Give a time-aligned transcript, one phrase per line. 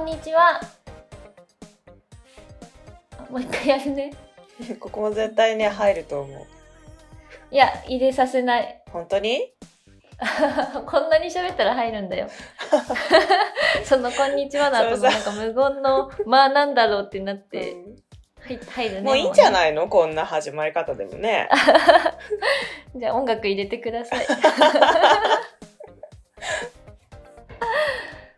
[0.00, 0.58] こんにちは。
[3.28, 4.14] もう一回やるね。
[4.80, 6.46] ここも絶対ね、入ると思う。
[7.50, 8.82] いや、入れさせない。
[8.90, 9.52] 本当に？
[10.86, 12.28] こんなに喋ったら入るんだよ。
[13.84, 17.96] そのこんにちはの後のなんか無言の、まあなんだろうってなって、うん
[18.40, 19.00] はい入るね。
[19.02, 19.86] もういいんじゃいないの？
[19.88, 21.46] こんな始まり方でもね。
[22.96, 24.26] じゃあ音楽入れてください。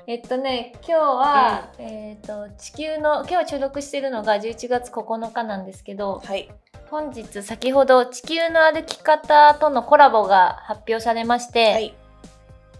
[0.06, 6.50] えっとね、今日は、えっと、地球の、今日収録してるのが11月9日なんですけど、はい。
[6.90, 11.94] 本日先ほど地球の歩き方とのコラボが発表されまして、はい。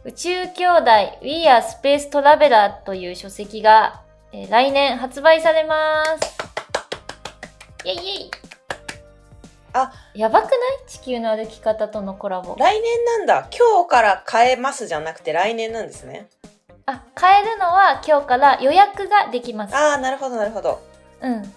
[0.05, 0.91] 宇宙兄弟
[1.23, 6.37] We are Space Traveler という書籍が、えー来年発売されます。
[7.85, 8.31] イェイイェイ
[9.75, 10.57] あ、やばくない？
[10.89, 12.57] 地球の歩き方とのコラボ。
[12.59, 13.49] 来年なんだ。
[13.57, 16.29] 今日から変えますじゃなくて来年なんですね。
[16.93, 19.75] あ、買えるのは今日から予約ができます。
[19.75, 20.81] ああ、なるほど、なるほど。
[21.21, 21.55] うん。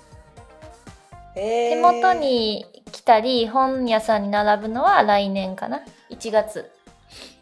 [1.36, 2.14] えー、手元。
[2.14, 6.72] に来たり、本屋さんに並ぶのは来年かな ?1 月。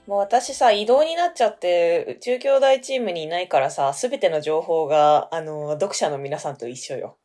[0.07, 7.17] もう私さ、移動になっちゃって、宇宙兄弟チームにいないからさ、すべての情報が、あの、読者の皆さんと一緒よ。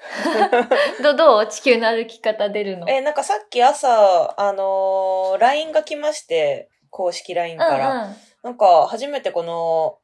[1.02, 1.46] ど、どう？
[1.48, 2.88] 地球の歩き方出るの？
[2.88, 7.94] えーなんかさっき朝、あのー LINE が来まして、公式 LINE から。
[7.94, 8.16] うんうん。
[8.42, 9.98] なんか、初めてこの、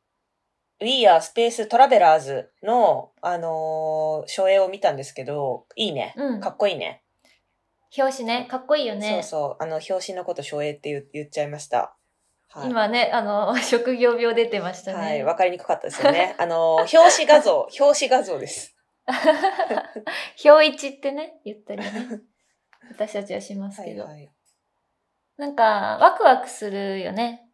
[0.81, 6.15] We are Space Travelers の、あのー、書影を見たんですけど、いいね。
[6.17, 7.03] うんかっこいいね。
[7.97, 9.23] 表紙ね、かっこいいよね。
[9.23, 9.63] そうそう。
[9.63, 11.97] あの、表紙のこと書影って言言っちゃいました。
[12.51, 12.71] はい。
[12.71, 14.99] 今ね、あの、 職業病出てましたね。
[14.99, 15.23] はい。
[15.25, 16.35] わかりにくかったですよね。
[16.39, 18.77] あのー、表紙画像、表紙画像です。
[20.45, 22.21] 表一ってね、言ったりね。
[22.91, 24.05] 私たちはしますけど。
[24.05, 24.31] はいはい。
[25.39, 27.49] なんか、ワクワクするよね。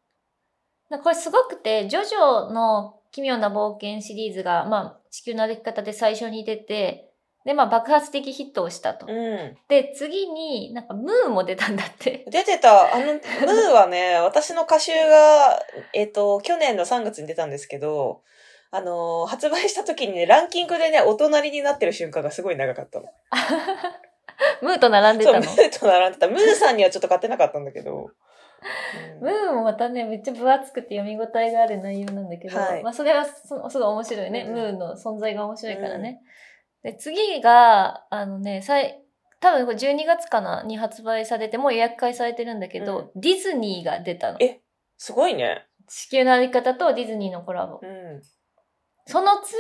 [0.89, 7.13] なんかこれすごくて、ジョジョの奇妙な冒険シリーズが、まあ、地球の歩き方で最初に出て、
[7.45, 9.07] で、まあ、爆発的ヒットをしたと。
[9.09, 9.57] うん。
[9.69, 12.25] で、次になんか、ムーンも出たんだって。
[12.31, 15.61] 出てた、あの、ムーはね、 私の歌集が、
[15.93, 18.23] えっ、と、去年の3月に出たんですけど、
[18.75, 23.07] あのー発売した時にね、ランキングでね、お隣になってる瞬間がすごい長かったの。
[24.63, 25.47] ムーと並んでそう、たの。
[25.47, 26.29] ムーと並んでた。
[26.29, 28.11] ムーさんにはちょっと買ってなかったんだけど。
[29.21, 36.21] ムーンもまたね、めっちゃ分厚くて読み応えがある内容なんだけど、はいまあそれはそすごい面白いね、うんムーンの存在が面白いからね。
[36.83, 39.03] で、次が、あのね、さい
[39.41, 44.39] 多分これ12月かなに発売されて、もう予約開されてるんだけど、ディズニーが出たの。
[44.41, 44.61] え
[44.97, 45.67] すごいね。
[45.89, 47.81] 地球の歩き方とディズニーのコラボ。
[47.83, 48.23] うん。
[49.05, 49.59] その次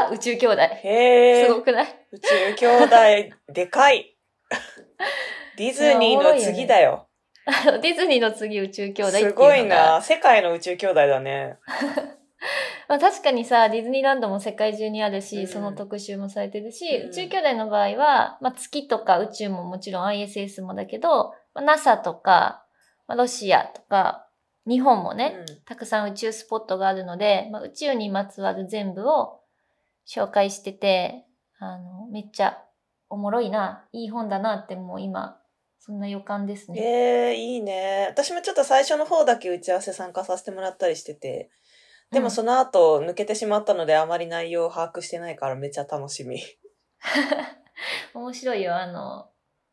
[0.00, 0.62] が宇宙兄弟。
[0.62, 1.46] へー。
[1.46, 2.06] すごくない？
[2.10, 4.16] 宇宙兄弟、でかい。
[5.56, 7.06] ディズニーの次だよ。
[7.82, 10.02] ディズニーの次宇宙兄弟っていうのがすごいな。
[10.02, 11.58] 世界の宇宙兄弟だね。
[12.88, 22.64] まあ、確かにさ、ディズニーランドも世界中にあるし、うんその特集もされてるし、うん宇宙兄弟の場合は、まあ、月とか宇宙ももちろん ISS もだけど、まあ、NASA とか、
[23.06, 24.26] まあ、ロシアとか、
[24.66, 29.40] 日本もね、うんたくさん宇宙スポットがあるので、まあ、宇宙にまつわる全部を
[30.06, 31.24] 紹介してて、
[31.58, 32.58] あの、めっちゃ
[33.08, 35.39] おもろいな、いい本だなってもう今、
[35.80, 36.80] そんな予感ですね。
[36.80, 38.06] えー、いいね。
[38.10, 41.50] 私もちょっと最初の方だけ打ち合わせ参加させてもらったりしてて、
[42.12, 46.42] でもその後抜けてしまったのであまり内容を把握してないからめっちゃ楽しみ。
[48.12, 48.76] 面白いよ。
[48.76, 49.30] あの、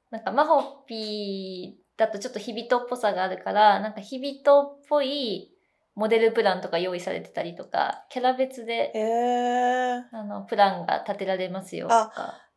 [0.10, 5.54] なんかマホピーだとちょっと日々とっぽさがあるから、なんか日々とっぽい
[5.96, 10.04] モデルプランとか用意されてたりとか、キャラ別で、へー。
[10.12, 11.94] あの、プランが立てられますよと。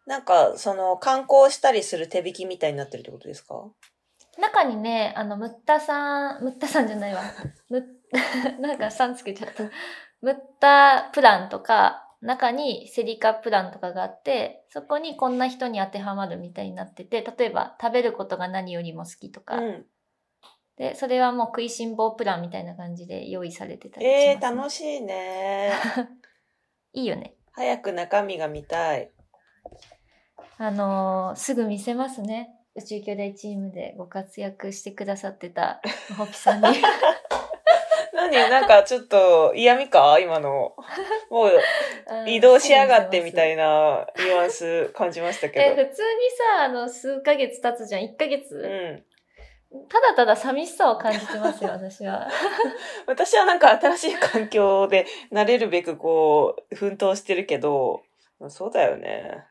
[0.06, 3.70] なんか、その、観光したりする手引きみたいになってるってことですか？
[4.38, 7.22] 中にね、あの、ムッタさん、ムッタさんじゃないわ。
[7.68, 9.64] ムッ、 なんかさんつけちゃった。
[10.22, 19.86] ムッタプランとか、中にセリカプランとかがあって、そこにこんな人に当てはまるみたいになってて、例えば食べることが何よりも好きとか、うん。
[20.76, 25.72] で、それはもう食いしん坊プランみたいな感じで用意されてたりしえー、ます、楽しいね。
[26.92, 27.34] いいよね。
[27.52, 29.10] 早く中身が見たい。
[30.58, 32.50] あのーすぐ見せますね。
[32.76, 35.80] 宇宙兄弟チームでご活躍してくださってた、
[36.16, 36.68] ホピさんに。
[38.14, 38.50] 何？
[38.50, 40.18] なんかちょっと嫌味か？
[40.20, 40.76] 今の。
[41.30, 41.52] もう
[42.28, 45.90] 移動しやがってみたいいなニュアンス感じました え、け普通に
[46.58, 48.02] さ、あの、数ヶ月経つじゃん。
[48.02, 48.30] 1ヶど。
[48.30, 49.04] 月、うん。
[49.88, 52.28] ただただ寂しさを感じてますよ、私は。
[53.06, 58.02] 私はなんか新しい環境で慣れるべくこう、奮闘してるけど、
[58.48, 59.44] そうだよね。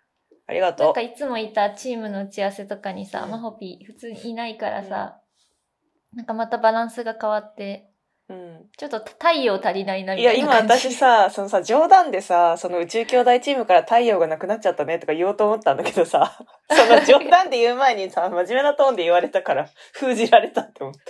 [0.50, 1.01] ありがとうなんか。
[1.01, 5.22] いつもいたチームの打ち合わせとかにさ、うんマホピー普通にいないからさ、
[6.16, 7.92] なんかまたバランスが変わって、
[8.30, 8.66] うん。
[8.78, 10.90] ちょっと太陽足りないなみいや、今たいな感じ。
[10.90, 16.38] 私さ、そのさ、冗談でさ、その宇宙兄弟チームから太陽がなくなっちゃったねとか言おうと思ったんだけどさ、
[16.69, 21.02] その冗談で言う前にさ、真面目なトーンで言われたから、封じられたって思った。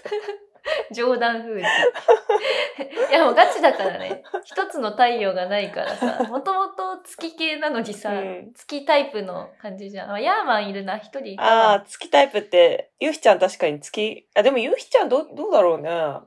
[0.92, 1.62] 冗談風に。
[3.10, 4.24] いやもうガチだからね。
[4.44, 10.14] 一つの太陽がないからさ、もともと月系なのにさ、うん月タイプの感じじゃん。
[10.14, 11.74] あヤーマンいるな、一人いたあわ。
[11.74, 15.90] あ、月タイプって、ゆひちゃん確かに月、あ、でもゆひちゃんどう、どうだろうね。
[15.90, 16.24] あ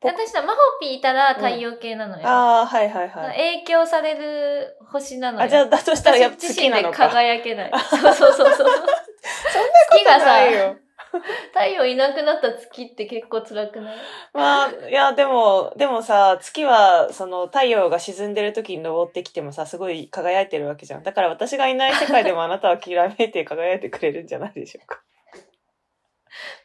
[0.00, 2.22] 私さ、マホピーいたら太陽系なのよ。
[2.24, 3.36] あー、はいはいはい。
[3.36, 5.44] 影響される星なのよ。
[5.44, 7.08] あ、じゃあ、だとしたらやっぱ私自身で月なのか。
[7.08, 7.72] 輝けない。
[7.90, 8.68] そうそうそうそう。
[9.90, 10.76] 月がさないよ。
[11.52, 13.96] 太陽いなくなった月って結構辛くない？
[14.32, 21.02] まあ、いや、でも、でもさ、月は、その、太陽が沈んでる時に登ってきてもさ、すごい輝いてるわけじゃん。
[21.02, 25.02] だから私がいない世界でもあなたはきらめいて輝いてくれるんじゃないでしょうか。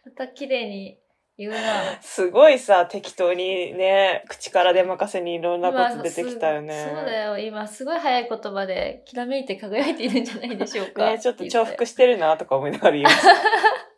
[0.06, 1.00] また綺麗に
[1.38, 1.60] 言うな。
[2.02, 6.92] すごいさ、適当にね、口から出任せにいろんなこと出てきたよね。
[6.94, 7.38] そうだよ。
[7.40, 11.10] 今すごい早い言葉できらめいて輝いているんじゃないでしょうか。
[11.10, 13.28] ね、ちょっと重複ししてるなとか思いながら言います。
[13.30, 13.34] あ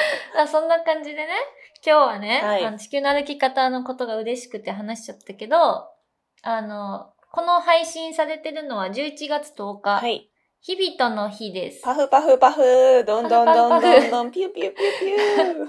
[0.50, 1.28] そんな感じでね、
[1.84, 5.88] 今日はね、はいあの地球の歩き方のことが嬉しくて話しちゃったけど、
[6.42, 10.30] あの、この配信されてるのは11月10日、はい。
[10.62, 11.80] 日々人の日です。
[11.82, 12.60] パフパフパフ、
[13.06, 15.68] どんどんどんどんどん、ピューピューピューピュ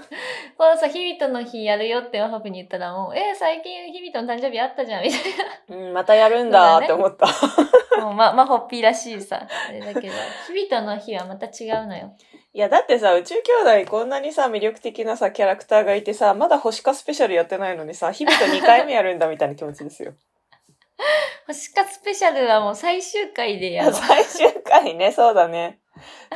[0.56, 5.86] このさ、日々人の日やるよってワハブに言ったらもう、えー最近日々人の誕生日あったじゃん、みたいー。
[5.86, 7.26] うん、またやるんだって思った。
[7.96, 8.04] な。
[8.06, 9.46] もうま、まほっぴーらしいさ。
[9.68, 10.14] あれだけど、
[10.48, 12.16] 日々との日はまた違うのよ。
[12.58, 20.14] いや、だってさ、宇宙兄弟こんなにさ、魅力的なさ、キャラクターがいてさ、まだ星化スペシャルやってないのにさ、日々と2回目やるんだみたいな気持ちですよ。
[21.46, 23.92] 星化スペシャルはもう最終回でやろう。
[23.92, 25.78] 最終回ね、そうだね。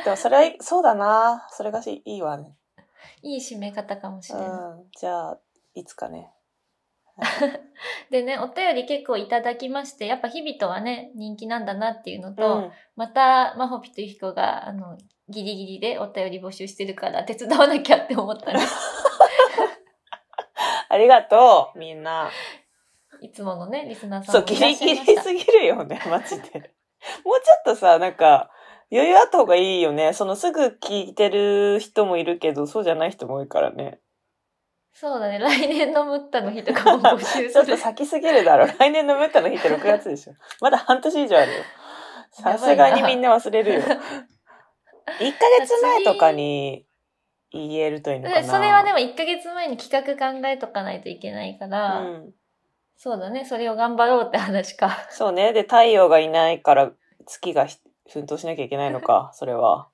[0.01, 1.45] でもそれは、そうだな。
[1.51, 2.55] それがしいいわね。
[3.21, 4.81] いい締め方かもしうれない。
[4.81, 4.89] ん。
[4.97, 5.39] じゃあ、
[5.73, 6.31] いつかね。
[8.11, 12.71] でね、お便り結構いただきまして、やっぱ日々とはね、人気なんだなっていうのと、うん。
[12.95, 14.97] また、まほぴとゆひこが、あの、
[15.29, 18.59] ギリギリでお便り募集してるから手伝わなきゃって思ったね。
[20.89, 22.29] ありがとう、みんな。
[23.21, 24.75] いつものね、リスナーさんそう、ギリ。
[24.75, 26.51] ギリすぎるよね、 マジで。
[27.23, 28.51] もうちょっとさ、なんか、
[28.91, 30.13] 余裕あった方がいいよね。
[30.13, 33.99] そのすぐ聞いてる人もいるけど、そうじゃない人も多いからね。
[34.93, 37.77] そうだね、来年のムッタの日とかも募集 ちょっする。
[37.77, 38.67] と先すぎるだろ。
[38.67, 40.33] 来年のムッタの日って6月でしょ。
[40.61, 41.63] まだ半年以上あるよ。
[42.31, 43.81] さすがにみんな忘れるよ。
[45.19, 46.85] 1ヶ月前とかに
[47.51, 48.51] 言えるといいのかでな。
[48.51, 52.33] それはでも1ヶ月前に企画考えとかないといけないから、うん。
[52.97, 55.07] そうだね、それを頑張ろうって話か。
[55.09, 55.53] そうね。
[55.53, 56.91] で、太陽がいないから
[57.25, 57.77] 月がひ
[58.11, 59.89] 奮闘しなきゃいけないのか、 それは。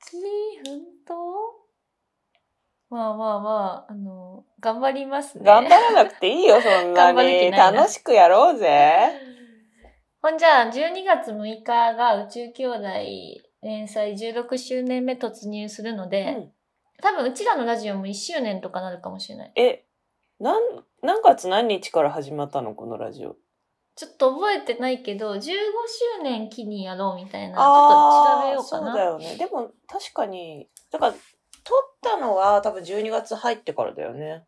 [0.00, 0.16] 月、
[0.64, 1.66] 奮闘？
[2.88, 5.44] まあまあまあ、あの、頑張りますね。
[5.44, 7.50] 頑張らなくていいよ、そんなに。
[7.50, 9.10] な楽しくやろうぜ。
[10.22, 12.78] ほんじゃあ、12月6日が宇宙兄弟
[13.66, 16.52] 連載16周年目突入するのうで、ん
[17.02, 19.52] 多分うちらのラジオも1周年とかなるかもしれない。
[19.56, 19.84] え、
[20.40, 20.62] なん、
[21.02, 22.74] 何月何日から始まったの？
[22.74, 23.36] このラジオ。
[23.96, 27.64] ちょっと覚えてないけど、15周年期にやろうみたいな、ちょっ
[28.22, 29.02] と調べようかそうだな。
[29.02, 29.36] よね。
[29.36, 34.44] でも確かに、だから、撮ったのは多分12月入ってからだよね。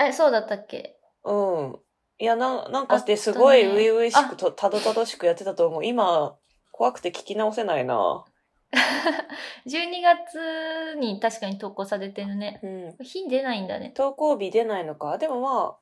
[0.00, 0.98] え、そうだったっけ？
[1.24, 1.78] うん。
[2.18, 5.86] いや、ななんかあで、すごい初々しくと、たどたどしくやってたと思う。
[5.86, 6.36] 今、
[6.78, 8.24] 怖くて聞き直せないな。
[9.66, 12.60] 12月に確かに投稿されてるね。
[12.62, 13.04] うん。
[13.04, 13.90] 日出ないんだね。
[13.96, 15.18] 投稿日出ないのか。
[15.18, 15.78] でもまあ、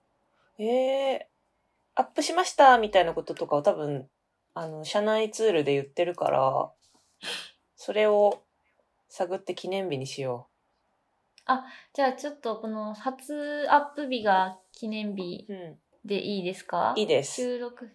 [0.59, 0.65] え
[1.13, 1.29] え
[1.97, 4.09] アップしましたみたいなこととかを多分、
[4.55, 6.73] あの、社内ツールで言ってるから、
[7.77, 8.41] それを
[9.11, 10.49] 探って記念日にしよ
[11.93, 15.53] じゃあちょっとこの初アップ日が記念日う。
[15.53, 15.79] うん。
[16.07, 16.95] でいいですか？
[16.97, 17.43] いいです。
[17.43, 17.91] 16。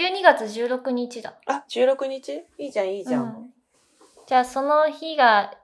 [0.00, 1.34] 12月16日だ。
[1.46, 2.44] あ、16日？
[2.58, 3.22] いいじゃん、いいじゃん。
[3.22, 3.56] うん
[4.26, 5.54] じゃあその日が、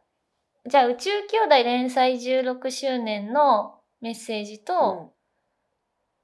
[0.67, 5.13] じゃあ宇宙兄弟連載16周年のメッセージと、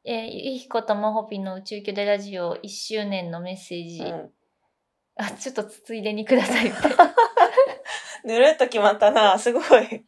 [0.04, 4.30] えーゆひこともほぴの宇宙兄弟ラジオ1周年のメッセージ、うんうん
[5.20, 6.78] あ、ちょっとついでにくださいって。
[8.24, 9.36] ぬるっと決まったな。
[9.36, 9.64] すごい。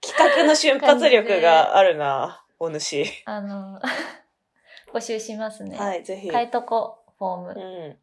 [0.00, 3.04] 企画の瞬発力があるな、お主。
[3.26, 3.78] あの、
[4.94, 5.76] 募集しますね。
[5.76, 6.30] はい、ぜひ。
[6.30, 7.98] 変えとこ、フォーム。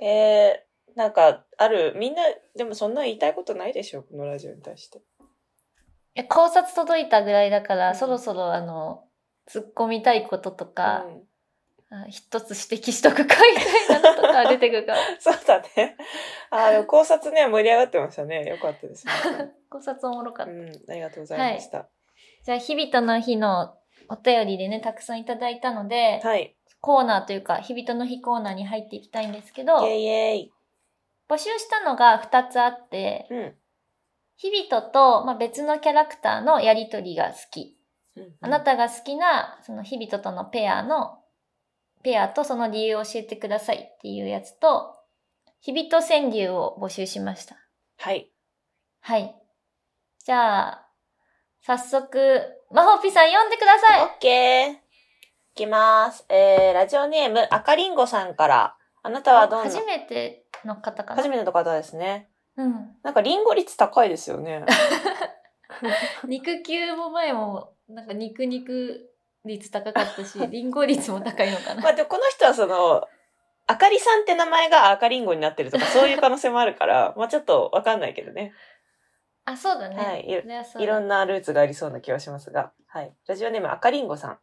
[0.00, 0.04] うん。
[0.04, 2.22] えー、なんか、ある、みんな、
[2.56, 5.00] でもそんな言いたいことないでしょ、このラジオに対して。
[6.16, 9.04] え考察届いたぐらいだから、うんそろそろあの、
[9.48, 11.22] 突っ込みたいこととか、うん
[11.90, 14.98] あ一つ指摘しとくかみたいなのとか出てくるから。
[15.20, 15.96] そうだね。
[16.50, 18.44] あーでも考察ね、盛り上がってましたね。
[18.46, 19.12] よかったですね。
[19.70, 20.52] 考察おもろかった。
[20.52, 21.88] うん、ありがとうございました。
[22.42, 23.76] じゃあ、日々との日の
[24.08, 26.56] お便りでね、たくさんいただいたので、はい。
[26.80, 30.52] コーナーというか、日々との日コーナーに入っていきたいんですけど、イェイイェイ。
[31.28, 33.54] 募集したのが2つあって、うん。
[34.36, 37.78] 日々とと、まあ、別のキャラクターのやりとりが好き。
[38.40, 41.18] あなたが好きな、その日々ととのペアの、
[42.02, 44.94] ペアとその理由を教えてくださいっていうやつと、
[45.60, 47.56] 日々と川柳を募集しました。
[47.98, 48.30] はい。
[49.00, 49.34] はい。
[50.22, 50.83] じゃあ、
[51.66, 52.42] 早速、
[52.72, 54.72] まほぴさん読んでくださいオッケー。
[54.74, 54.76] い
[55.54, 56.26] きます。
[56.28, 58.76] えー、ラジオネーム、赤りんごさんから。
[59.02, 59.70] あなたはどんな？
[59.70, 61.22] 初めての方かな？
[61.22, 62.28] 初めての方ですね。
[62.58, 62.74] うん。
[63.02, 64.66] なんかリンゴ率高いですよね。
[66.28, 69.08] 肉球も前も、なんか肉肉
[69.46, 71.80] 率高かったし、 リンゴ率も高いのかな？
[71.80, 73.08] まあでもこの人はその、
[73.66, 78.52] あかりさんって名前が赤りんごになってるとかそういう可能性もあるから、まあちょっとわかんないけどね。
[79.46, 79.96] あ、そうだね。
[79.96, 80.26] はい
[80.82, 82.72] いろんなルーツがありそうな気はしますが。
[82.86, 83.12] はい。
[83.26, 84.38] ラジオネーム赤りんごさん。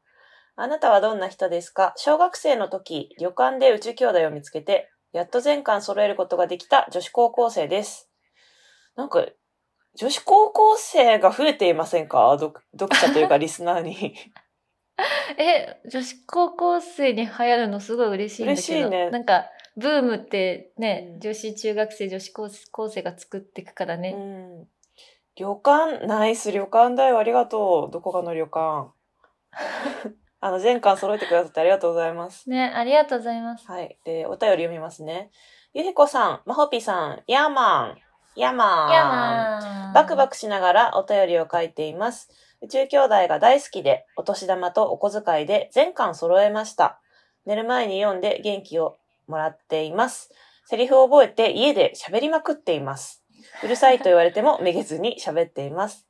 [0.55, 1.93] あなたはどんな人ですか？
[1.97, 8.09] 小学生の時、旅館で宇宙兄弟を見つけて、やっと全巻揃えることができた女子高校生です。
[8.95, 9.25] なんか、
[9.95, 12.31] 女子高校生が増えていませんか？
[12.39, 14.15] 読読者というか リスナーに。
[15.37, 18.67] え、女子高校生に流行るのすごい嬉しいんだけど。
[18.73, 19.45] 嬉しいねなんか、
[19.77, 24.11] ブームってね、うん女子中学生、女子高高生が作っていくからうね。
[24.11, 24.67] ん。
[25.35, 27.17] 旅館、ナイス旅館だよ。
[27.17, 27.91] ありがとう。
[27.91, 28.91] どこかの旅館。
[30.43, 32.49] あの、全巻揃えてくださってありがとうございます。
[32.49, 33.65] ね、ありがとうございます。
[33.69, 33.97] はい。
[34.03, 35.31] で、お便り読みますね。
[35.73, 37.97] ゆひこさん、まほぴさん、ヤーマン、
[38.35, 38.89] ヤーマン。
[38.89, 39.93] いやまあ。
[39.93, 42.29] バクバクしながらお便りを書いています。
[42.61, 46.99] 宇宙兄弟が大好きで、お年玉とお小遣いで全巻揃えました。
[47.45, 48.97] 寝る前に読んで元気を
[49.27, 50.31] もらっています。
[50.65, 53.20] セリフを覚えて家で喋りまくっています。
[53.63, 56.07] うるさいと言われてもめげずに喋っています。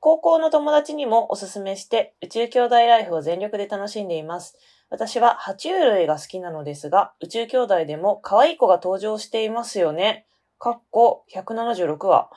[0.00, 4.56] 高校の友達にもおすすめして、宇宙兄弟ライフを全力で楽しんでいます。
[4.88, 10.26] 私は爬虫類が好きなのですが、宇宙兄弟でも可愛い子が登場していますよね。
[10.58, 12.30] かっこ176話。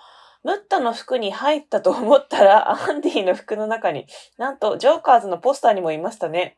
[0.43, 6.57] ムッタの服に入ったと思ったら、アンディの服の中に、なんと、ジョーカーズのポスターにもいましたね。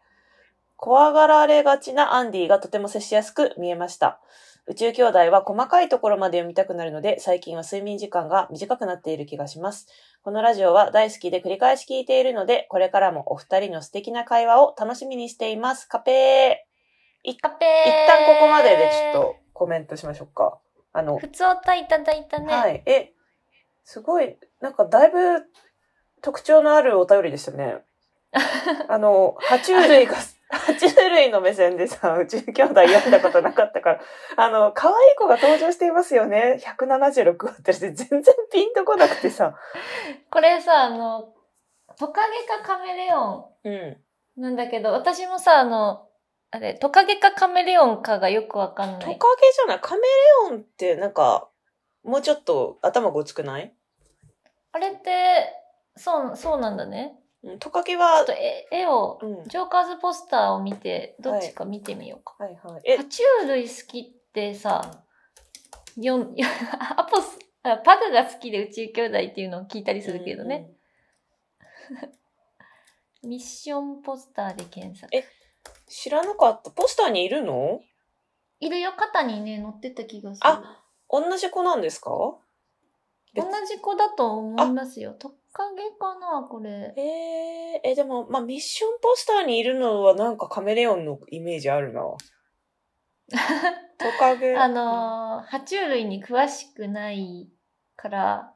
[0.77, 4.19] 怖がられがちなアンディがとても接しやすく見えました。
[4.71, 9.87] 宇宙兄弟は細かいところまで読みたくなるので、最近は睡眠時間が短くなっている気がします。
[10.23, 15.89] このラジオは大好きで繰り返し聞いているので、これからもお二人の素敵な会話を楽しみにしています。
[15.89, 17.31] カペー。
[17.31, 20.57] いカペ一ー旦ここまででちょっとコメントしましょうか。
[20.93, 22.53] あの、普通おたいただいたね。
[22.53, 22.81] はい。
[22.85, 23.11] え、
[23.83, 25.43] すごい、なんかだいぶ
[26.21, 27.79] 特徴のあるお便りでしたね。
[28.87, 30.15] あの、爬虫類が、
[30.51, 34.01] 爬虫類の目線でさ、宇宙兄弟読んだことなかったから、
[34.37, 36.59] あの、可愛い子が登場していますよね。
[36.61, 39.55] 176話って全然ピンとこなくてさ。
[40.29, 41.33] これさ、あの、
[41.97, 43.73] トカゲかカメレオうん。
[43.73, 43.97] ン
[44.37, 46.07] なんだけど、私もさ、あの、
[46.51, 48.99] あれ、トカゲかカメレオンかがよくわかんない。
[48.99, 49.79] トカゲじゃない？
[49.81, 50.07] カメレ
[50.51, 51.47] オンってなんか、
[52.03, 53.73] もうちょっと頭ごつくない？
[54.73, 55.53] あれって、
[55.95, 57.15] そう、そうなんだね。
[57.43, 59.43] うんトカゲちょはっと、絵絵を、うん。
[59.47, 62.35] ジョーカーズポスターを見て、どっちか見てみようか。
[62.37, 62.81] はいはい。
[62.85, 65.03] え爬、虫類好きってさ、
[65.97, 66.35] よん、
[66.97, 70.71] アポス、あパグが好きで宇宙兄弟っていうのを聞いたりするけどね。
[73.23, 75.15] ミッションポスターで検索。
[75.15, 75.23] え
[75.87, 76.71] 知らなかった。
[76.71, 77.81] ポスターにいるの？
[78.59, 80.47] いるよ、肩にね、乗ってた気がする。
[80.47, 82.09] あ同じ子なんですか？
[82.09, 85.13] 同じ子だと思いますよ。
[85.13, 86.93] トカゲかな、これ。
[86.95, 92.01] えー、え、でも、まあ、ミッションポスターにいるのはなんかカメレオンのイメージあるな。
[92.01, 92.17] ト
[94.17, 94.55] カゲ。
[94.57, 97.49] あのー、爬虫類に詳しくない
[97.95, 98.53] から、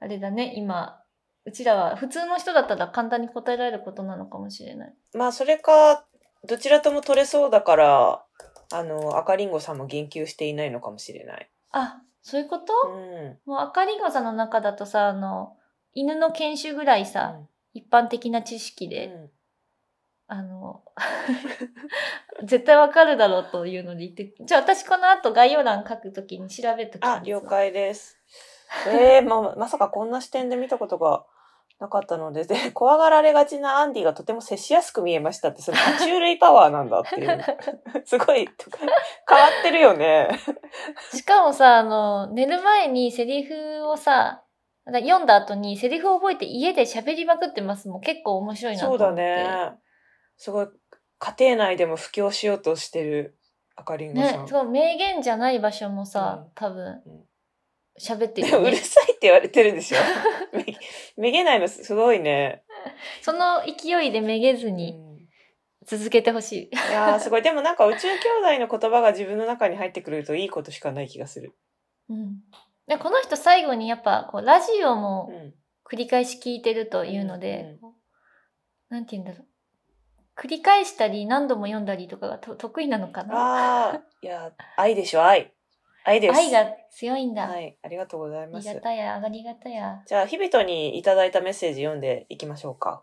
[0.00, 1.02] あれだね、今、
[1.44, 4.94] うちらは普通の人だったら簡単に答えられることなのかもしれない。
[5.14, 6.06] まあ、それか、
[6.44, 8.24] どちらとも取れそうだから、
[8.72, 11.50] あの、赤リンゴさんも言及していないのかもしれない。
[11.72, 13.38] あ、そういうこと、うん。
[13.46, 15.57] もう赤リンゴさんの中だとさ、あの、
[15.94, 17.40] 犬の犬種ぐらいさ、
[17.74, 19.30] 一般的な知識で、うん
[20.30, 20.82] あの、
[22.44, 27.40] 絶対わかるだろうというので言って、じゃあ私この後概要欄書くときに調べときますあ、了。
[27.40, 28.18] 解です。
[28.86, 31.24] えー、まあ、まさかこんな視点で見たことが
[31.80, 37.42] なかったので、で、怖がられがちなアンディがとても接しやすく見えましたって、それ爬虫類パワーなんだっていう。
[38.04, 38.46] すごい、
[39.26, 40.28] 変わってるよね。
[41.14, 44.47] しかもさ、あの、寝る前にセリフをさ、だ
[44.92, 49.22] 読んだ後にセリフを覚えて家で喋りまくってますもん結構面白いなとそう思って。
[49.22, 49.78] だね。
[50.36, 50.68] すごい、
[51.18, 53.38] 家庭内でも布教しようとしてる
[53.76, 57.24] 赤リンゴさん。、ねそう、名言じゃない場所もさ、うん多分うん、
[58.00, 58.76] 喋ってるでもうる。
[58.76, 59.98] さいって言われてるんでしょ
[60.56, 60.64] め
[61.16, 62.62] めげないのすごいね。
[63.22, 65.08] その勢いでめげずにうん
[65.88, 66.76] 続けてほしい。
[66.90, 67.42] いやーすごい。
[67.42, 71.54] でもなんか宇宙兄弟の言葉が自分の中に入ってくるといいことしかない気がする。
[72.10, 72.40] うん。
[72.88, 75.54] で、この人最後にやっぱ、こう、ラジオうもん。
[75.84, 77.92] 繰り返し聞いてるというので、うん
[78.90, 79.46] なんて言うんだろう。
[80.34, 83.34] 繰り返したり何度も読んだりとかがと得意なのかな？
[83.34, 85.52] ああ、いや、愛でしょ、愛。
[86.04, 86.34] 愛です。
[86.34, 87.48] 愛が強いんだ。
[87.48, 88.66] はい、ありがとうございあります。
[88.72, 90.02] がたや、ありがたや。
[90.06, 93.02] じゃあ、日々とにいただいたメッセージ読んでいきましょうか。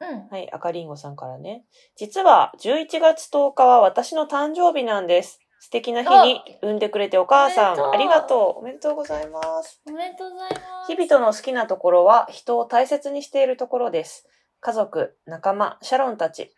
[0.00, 0.28] うん。
[0.28, 1.64] はい、赤りんごさんからね。
[1.96, 5.40] 実は、11月10日は私の誕生日なんです。
[5.64, 8.60] 素敵な日に産んでくれてお母さん、おありがとう。
[8.60, 9.80] おめでとうございます。
[9.86, 10.92] おめでとうございます。
[10.92, 14.28] 日々との好きなところは人を大切にしているところです。
[14.60, 16.52] 家族、仲間、シャロンたち。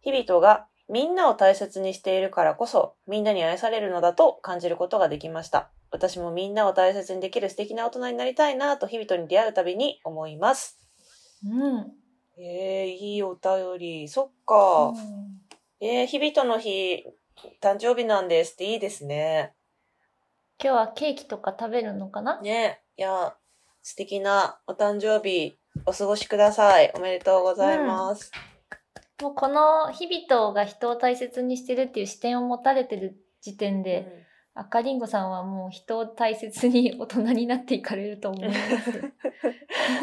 [0.00, 5.68] 日々とがみんなを大切にしているからこそみんなに愛されるのだと感じることができました。
[5.90, 10.78] 私もみんなを大切にできる素敵な大人になりたいなと日々とに出会うたびに思います。
[11.44, 11.92] うん。
[12.38, 14.08] えー、いいお便り。
[14.08, 14.94] そっか。
[14.96, 15.46] うん
[15.78, 17.04] えー、日々との日、
[17.60, 19.52] 誕生日なんですっていいですね。
[20.62, 22.40] 今日はケーキとか食べるのかな？
[22.40, 23.36] ねいや、
[23.82, 26.92] 素敵なお誕生日、お過ごしください。
[26.94, 28.32] おめでとうございます。
[29.20, 34.24] もうこの日々とが人を大切にしてるっていう視点を持たれてる時点で、
[34.54, 38.90] 赤りんごさんはもう人を大切に大人になっていかれると思います。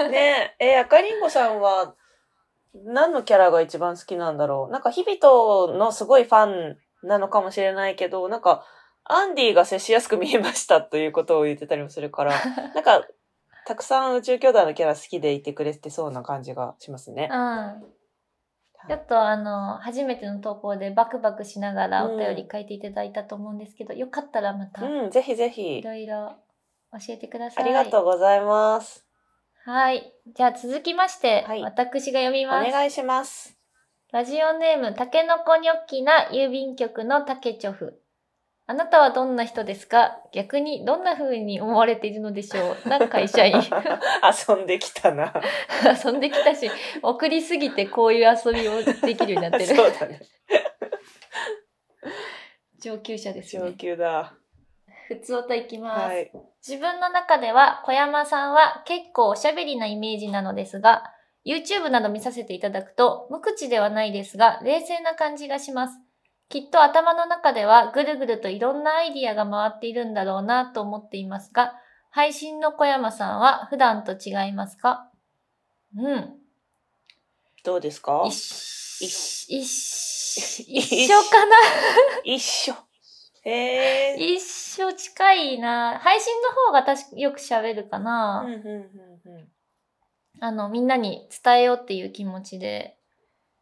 [0.03, 1.95] う んねえ、えー赤りんごさんは、
[2.75, 4.71] 何のキャラが一番好きなんだろう？
[4.71, 8.65] なんか、日々とのすごいファンなのかもしれないけど、なんか、
[9.05, 12.33] アンディが接しやすく見えましたということを言ってたりもするから、
[12.73, 13.05] なんか、
[13.65, 17.29] たくさん宇宙兄弟のキャラ好きでいてくれてそうな感じがしますね。
[17.31, 17.83] うん。
[18.89, 25.81] ちょっとあの、初めての投稿でバクバクしながらお便り書いていただいたと思うんですけど、よかったらまたうん、ぜひぜいひ。
[25.81, 26.35] ろいろ
[26.91, 27.63] 教えてください。
[27.63, 29.05] ありがとうございます。
[29.65, 30.13] はい。
[30.35, 32.69] じゃあ続きまして、はい私が読みおます。
[32.71, 33.57] 願いします。
[34.13, 37.99] ラジオネーム、たけのこニョッキな郵便局のたけちょふ。
[38.67, 40.19] あなたはどんな人ですか？
[40.31, 42.87] 逆にどんな風に思われているのでしょう？
[42.87, 43.55] な会社員。
[44.47, 45.33] 遊んできたな。
[46.05, 46.69] 遊んできたし、
[47.01, 49.75] 送りすぎてこういう遊びをできるようになってる。
[49.75, 50.19] そうだね。
[52.79, 53.73] 上級者です上ね。
[53.73, 54.35] 級だ。
[55.07, 56.13] 普通歌いきます。
[56.13, 56.31] はい。
[56.65, 61.03] 自分の中では小山さんは結構おしゃべりなイメージなのですが、
[61.45, 65.99] YouTube など見させていただくと無口ではないですが、冷静な感じがします。
[66.49, 71.73] きっと頭の中ではぐるぐるといろんなアイディアが回っているんだろうなと思っていますが、
[72.11, 75.09] 配信の小山さんは普段と違いますか？
[75.97, 76.35] うん。
[77.63, 78.23] どうですか？
[78.27, 78.33] 一
[79.49, 81.55] 一一一緒かな？
[82.23, 82.73] 一緒。
[83.45, 84.15] へえ。
[84.17, 85.99] 一緒近いな。
[85.99, 88.43] 配信の方が確かよく喋るかな。
[88.45, 89.47] うんうんうんうん
[90.43, 92.97] あの、みんなに伝えようっていう気持ちで、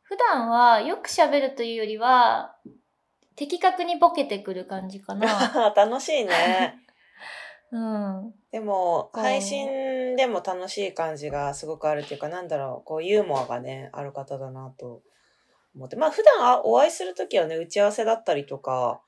[0.01, 2.55] 普段はよく喋るというよりは、
[3.35, 5.73] 的確にボケてくる感じかな。
[5.77, 6.79] 楽しいね。
[7.71, 8.33] うん。
[8.51, 15.03] でも、配信でも楽しい感じがすごくあるっていうか、なんだろう、こう、ユーモアがね、ある方だなと
[15.75, 15.95] 思って。
[15.97, 19.03] まあ、普段あお会いするときはね、打ち合わせだったりとか、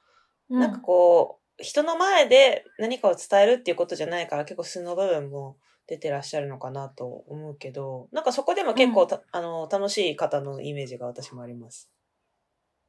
[0.51, 5.57] うんなんかこう、人の前で何かを伝えるっていうことじゃないから、結構素の部分も
[5.87, 11.89] 出てらっしゃるのかなと思うけど、なんかそこでも結構た、あの、楽しい方のイメージが私もあります。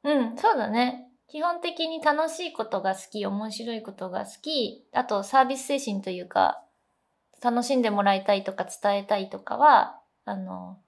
[0.05, 1.09] うん、そうだね。
[1.29, 6.63] 基本的に楽しいことが好き、面白いことが好き、あとサービス精神というか、
[7.43, 10.79] 楽しんでもらいたいとか伝えたいとかは、あの、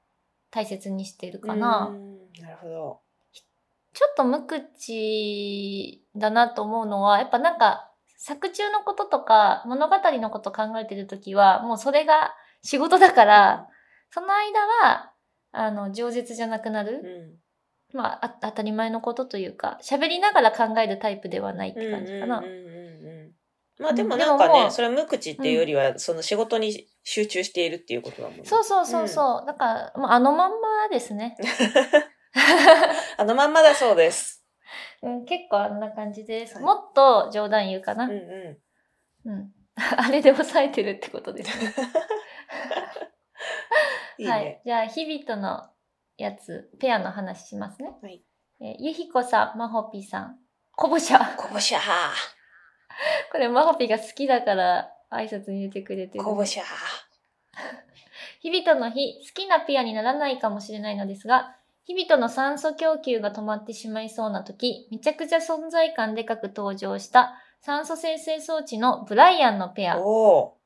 [0.50, 1.88] 大切にしてるかな。
[1.90, 3.00] うんなるほど。
[3.92, 13.68] ちょっと無口だなと思うのは、やっぱなんか、作中のこととか物語のこと考えてるときは、もうそれが仕事だから、
[14.10, 15.12] その間は、
[15.52, 17.38] あの、饒舌じゃなくなうる。
[17.92, 17.96] ん。
[17.96, 22.38] まあ、あ当たり前のことというか、喋りながら考えるタイプではないって感じかな。
[22.38, 22.86] うんうんうんうん
[23.78, 28.44] まあでもなんかね、それは無口っていうよりは、その仕事に集中しているっていうことだもんね。
[28.44, 29.46] そうそうそうそう。
[29.46, 31.36] だから、もうあのまんまですね。
[33.18, 34.45] あのまんまだそうです。
[35.02, 36.54] うん、結構あんな感じです。
[36.54, 38.04] はいもっと冗談言うかな。
[38.04, 38.60] うんう
[39.24, 39.52] うん。
[39.76, 41.66] あれで抑えてるってことですね。
[41.66, 41.70] ん。
[44.22, 44.30] いいね。
[44.30, 44.62] はい。
[44.64, 45.68] じゃあ、日々との
[46.16, 47.90] やつ、ペアの話しますね。
[48.02, 48.22] はい
[48.58, 50.38] えーゆひこさん、まほぴさん、
[50.74, 51.34] こぼしゃ。
[51.36, 51.80] こぼしゃ
[53.30, 56.22] これ、まほぴが好きだから挨拶に入れてくれてー。
[56.22, 56.24] る。
[56.24, 56.66] こぼしゃー。
[58.40, 69.98] 日々との日、好きなペアにならないかもしれないのですが、日々との酸素供給が止まってしまいそうな時、めちゃくちゃ存在感でかく登場した酸素生成装置のブライアンのペア。
[69.98, 70.56] お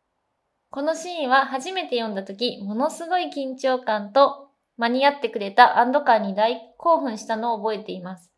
[0.70, 8.30] このシーンは初めて読んだ時、ものすごい緊張感と、間に合ってくれたアンドカーに大興奮したのを覚えています。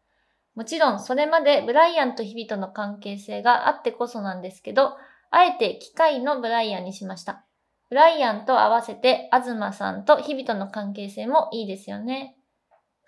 [0.57, 4.97] もちろん、それまでブライアンと日々との関係性があってこそなんですけど、
[5.31, 7.45] あえて機械のブライアンにしました。
[7.90, 12.37] ブライアンと合わせて、東さんと日々との関係性もいいですよね。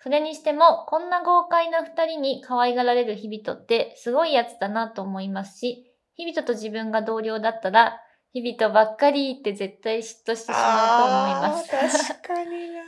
[0.05, 7.99] それにしても、こんな豪快な二人に可愛がられる日々とってすごいやつだなと思いますし、日々とと自分が同僚だったら、
[8.31, 12.07] 日々とばっかりって絶対嫉妬してしまうと思います。
[12.11, 12.83] 確かにな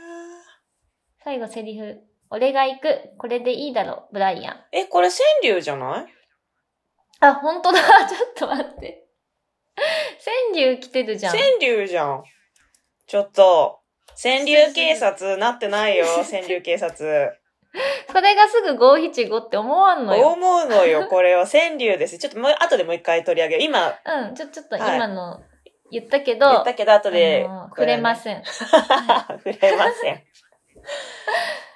[1.24, 2.00] 最後セリフ。
[2.30, 3.10] 俺が行く。
[3.18, 4.64] これでいいだろ、ブライアン。
[4.70, 6.06] え、これ川柳じゃない？
[7.18, 7.80] あ、本当だ。
[8.08, 9.08] ちょっと待って。
[10.54, 11.36] 川柳来てるじゃん。
[11.36, 12.22] 川柳じゃん。
[13.08, 13.80] ちょっと、
[14.20, 17.38] 川柳警察なってないよ、川柳警察。
[18.10, 20.28] それがすぐ五七五って思わんのよ。
[20.28, 22.18] 思うのよ、これは川柳です。
[22.18, 23.62] ちょっともう、後でもう一回取り上げる。
[23.62, 25.40] 今、うん、ちょ、ちょっとはい今の
[25.90, 28.16] 言ったけど、言ったけど、後で、触れまん。
[28.16, 28.42] せん。
[28.44, 30.22] 触れません。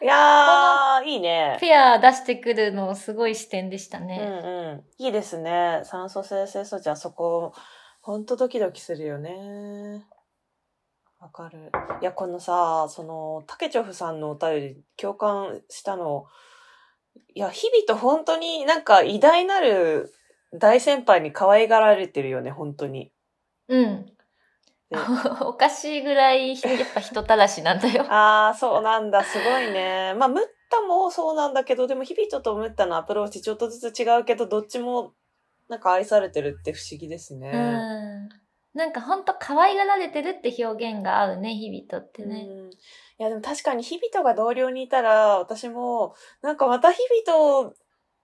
[0.03, 1.57] いやー、いいね。
[1.61, 4.19] フェア出してくるのすごい視点でしたうんね。
[4.19, 4.49] う
[5.03, 5.05] ん。
[5.05, 5.83] いいですね。
[5.85, 6.47] 酸素生。
[6.47, 7.53] 成素地はそこ、
[8.01, 10.05] ほんとドキドキするよね。
[11.23, 11.71] わかる。
[12.01, 16.27] いや、このさ、その、タケチョフさんのお便り共感したの、
[17.33, 20.13] いや、日々と本当になんか偉大なる
[20.53, 23.13] 大先輩に可愛がられてるよね、本当に。
[23.69, 24.07] うん。
[24.91, 24.99] で
[25.47, 26.61] おかしいぐらい、やっ
[26.93, 28.03] ぱ人たらしなんだよ。
[28.13, 29.23] ああ、そうなんだ。
[29.23, 30.15] すごいね。
[30.15, 35.15] まあ、ムッタもそうなんだけど、でも、ヒビトとムッタのアプローチちょっとずつ違うけど、どっちも、
[35.69, 37.53] なんか愛されてるって不思議ですね。
[37.53, 38.29] うん。
[38.75, 42.47] なんかほんと可愛がられてるって表現が合うね、日々とってね。
[42.49, 42.71] うん
[43.19, 47.75] いや、でも確かに日々とが同僚にいたら、私も、なんかまた日々と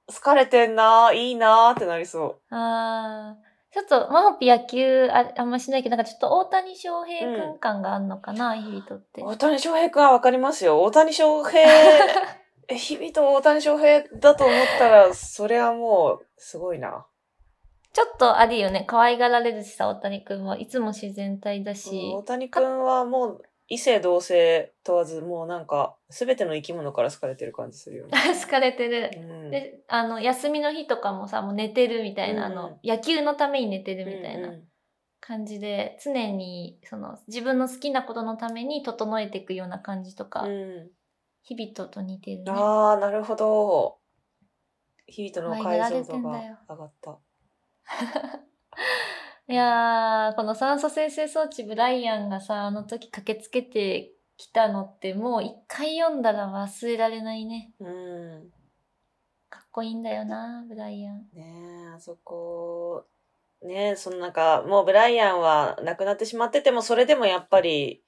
[0.07, 9.27] 好かれてんな、いいなってなりそあーちょっと、マホピ野球ああんましないけど、なんかちょっと大谷翔平くん感があんのかな、日々とってう。。
[9.27, 10.83] 大谷翔平くんはわかりますよ。
[10.83, 11.61] 大谷翔平、
[12.69, 17.07] え 日々と大谷翔平だと思ったら、それはもう、すごいな。
[17.93, 18.85] ちょっとあるよね。
[18.87, 22.13] 可愛がられるしさ、大谷くんはいつも自然体だし。
[22.15, 28.13] 大谷くんはもう、異性同性問わず、もうなんか、すべての生き物から好かれてる感じするよね。
[28.43, 29.11] 好かれてる。
[29.15, 34.69] うんで、あの、休みの日とかもさ、もう寝てるみたいな、うんあの、野球のために寝てるみたいなうんうん
[35.21, 40.91] 感じで、常に、その、自分の好きなことのために整えていくような感じとか、うん
[41.43, 42.53] 日々とと似てるね。
[42.53, 43.99] ああ、なるほど。
[45.07, 47.19] 日々との解像度が上がった。
[49.49, 57.73] いやー、この酸素生成装置ブライアンがさ、あの時駆けつけてきたのって、もう一回読んだら忘れられないね。
[57.81, 58.51] うん。
[59.49, 61.27] かっこいいんだよな、ブライアン。
[61.33, 63.07] ねえ、あそこ、
[63.63, 68.05] ねえ、そのなんか、もうブライアンは亡くなってしまってても、それでもやっぱり、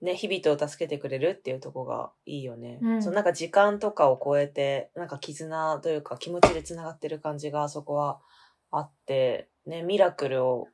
[0.00, 2.78] ね、日々とを助けてくれるっていうとこがいいよね。
[2.82, 8.20] うんそのなんか時間とかを超えて、なんか絆というか気持ちで繋がってる感じがあそこは
[8.78, 10.68] あって、ね、ミラクルを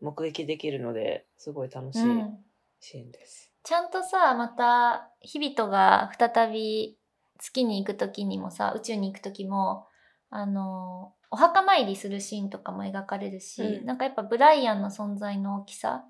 [0.00, 2.38] 目撃できるので、すごい楽しいうん。
[2.80, 3.52] シーンです。
[3.62, 6.98] ちゃんとさ、また、日々とが再び
[7.38, 9.86] 月に行く時にもさ、宇宙に行く時も、
[10.30, 16.04] あの、お墓参りするシーンとかも描かれるし、うんなんかやっぱブライアンの存在の大きさ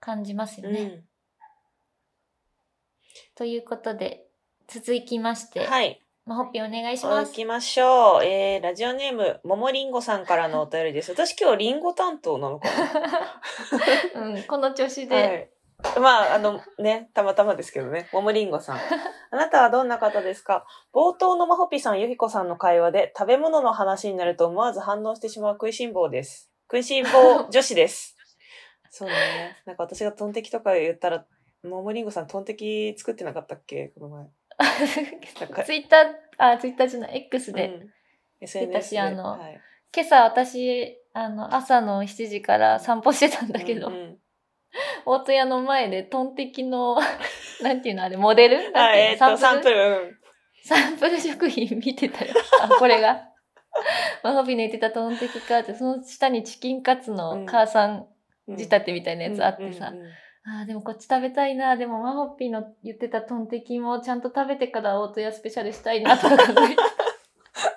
[0.00, 0.80] 感じますよね。
[0.80, 1.04] うん。
[3.34, 4.26] ということで、
[4.66, 6.00] 続きまして、はい。
[6.26, 7.32] まほっぴお願いします。
[7.32, 8.24] 行きましょう。
[8.24, 11.10] えー、ラジオネーム、ももりんごさんからのお便りです。
[11.12, 12.68] 私今日りんご担当なのか
[14.16, 15.50] うん、この調子なで、
[15.82, 16.00] はい。
[16.00, 18.08] まあ、あのね、たまたまですけどね。
[18.10, 18.78] ももりんごさん。
[19.32, 20.64] あなたはどんな方ですか？
[20.94, 26.50] 冒頭のまほぴさん、ゆひこさんの会話で食べ物の話になると思わず反応してしまう食いしん坊です。
[26.70, 28.16] 食いしん坊女子です。
[28.88, 29.58] そうね。
[29.66, 31.26] なんか私がトンテキとか言ったら、
[31.64, 33.88] ももりんごさんトンテキ作ってなかったっけ？
[33.88, 34.26] この前。
[35.64, 37.90] ツイッター、あ、ツイッターじゃない、X で、うん、
[38.40, 38.82] SNS で。
[38.82, 39.60] 私あのはい。
[39.94, 44.18] 今朝私、あの、朝の7時から散歩してたんだけど、うんうん。
[45.06, 46.98] 大戸屋の前でトンテキの、
[47.62, 48.56] なんていうのあれ、モデル？
[48.76, 49.90] えーサンプル？
[49.90, 50.18] うん。
[50.64, 52.34] サンプル食品見てたよ。
[52.62, 53.28] あ、これが。
[54.22, 58.06] マホビの言ってたトンテキかって、その下にチキンカツの母さん
[58.48, 60.12] 仕立てみたいなやつあってさ、うんうんうん
[60.46, 66.36] あーでもこっち食べたいな、でもマホッピーの言ってたトンテキもちゃんと食べてから大戸屋スペシャルしたいなとか。
[66.36, 66.76] 考えて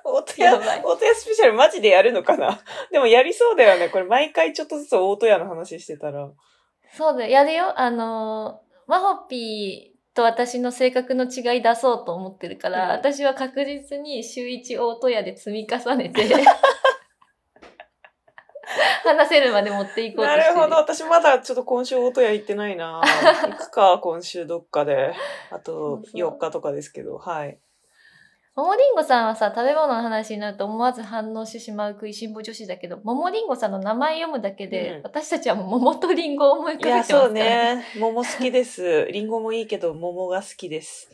[0.03, 0.81] 大戸屋、やばい。
[0.83, 2.59] 大戸屋スペシャルマジでやるのかな？
[2.91, 3.87] でもやりそうだよね。
[3.87, 6.29] これ毎回ちょっとずつ大戸屋の話してたら。
[6.91, 7.79] そうだよ、やるよ。
[7.79, 12.91] あのー、マホッピーと私の性格の違い出そうと思ってるから、うん。
[12.91, 16.25] 私は確実に週一大戸屋で積み重ねて、
[19.03, 20.55] 話せるまで持っていこうとしてる。
[20.55, 20.75] なるほど。
[20.75, 23.01] 私まだちょっと今週音屋行ってないな
[23.49, 25.13] 行くか、今週どっかで。
[25.51, 27.59] あとそうそう4日とかですけど、はい。
[28.57, 37.33] ももりんごさんはさ、食べ物の話になると思わず反応してしまう食いしん坊女子だけど、ももりんごさんの名前読むだけで、うん私たちはもう桃とりんごを思い浮かべいや、てますからそう。
[37.33, 37.85] ね。
[37.99, 39.05] 桃好きです。
[39.13, 41.07] リンゴもいいけど、桃が好きです。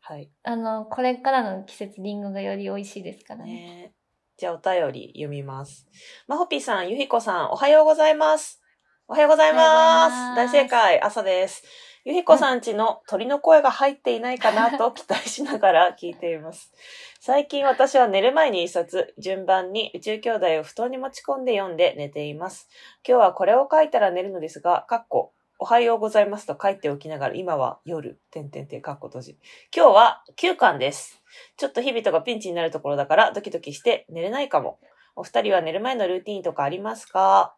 [0.00, 0.30] はい。
[0.42, 3.52] あの、これからの季節、りんごがより美味しいですからね。
[3.52, 3.92] ね
[4.38, 5.86] じゃあお便り読みます。
[6.28, 8.60] まほぴーさん、ゆひこさん、おはようございます。
[9.08, 9.62] おはようございます。
[9.62, 11.64] おはようございます大正解、朝です。
[12.04, 16.70] ゆひこさんちの鳥の声が入っていないかなと 期待しながら聞いています。
[17.18, 22.68] 最近私は寝る前に一冊、順番に宇宙兄弟を布団に持ち込んで読んで寝ています。
[23.08, 29.38] 今日はこれを書いたら寝るのですが、かっこ、おはようございますと書いておきながら、今は夜、てんてんてん、かっこ閉じ。
[29.74, 31.22] 今日は9巻です。
[31.56, 34.78] ちょっと日々とかピンチになるところだからドキドキして寝れないかも。
[35.18, 37.56] お二人は寝る前のルーティーンとかありますか？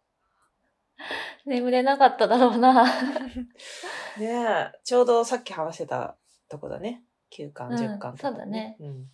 [1.44, 2.84] 眠れなかっただろうな。
[4.18, 6.16] ねえ、ちょうどさっき話してた
[6.48, 7.02] とこだね。
[7.32, 8.76] 9巻、うん10巻とか、そうだね。
[8.80, 9.10] うん。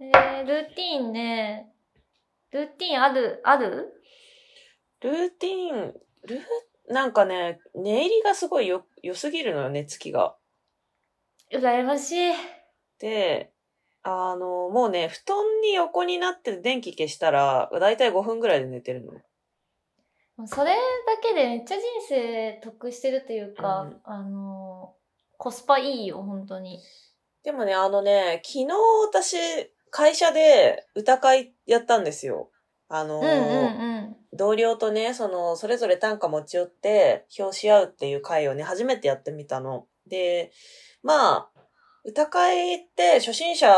[0.00, 1.72] えー、ルーティーンね。
[2.50, 4.02] ルーティーンある、ある？
[5.00, 5.94] ルーティーン、
[6.24, 6.42] ルー、
[6.88, 10.36] なんかね、寝入りがすごいよ、良すぎるのよ、寝つきが。
[11.52, 12.34] 羨ましい。
[12.98, 13.52] で、
[14.02, 19.12] あの、もうね、布団に横になって電気消したら、だいたい5分ぐらいで寝てるの。
[20.46, 20.76] それだ
[21.22, 24.94] けでめっちゃ人生得してるというか、うんあの、
[25.38, 26.80] コスパいいよ、本当に。
[27.42, 28.66] でもね、あのね、昨日
[29.06, 29.36] 私、
[29.90, 32.50] 会社で歌会やったんですよ。
[32.88, 34.16] あのうんうんうん。
[34.32, 39.86] 同僚とね、その、それぞれ短歌持ち寄って、表し合うっていう会をね、初めてやってみたの。
[40.06, 40.52] で、
[41.02, 41.55] まあ、
[42.08, 43.74] 歌会って初心者、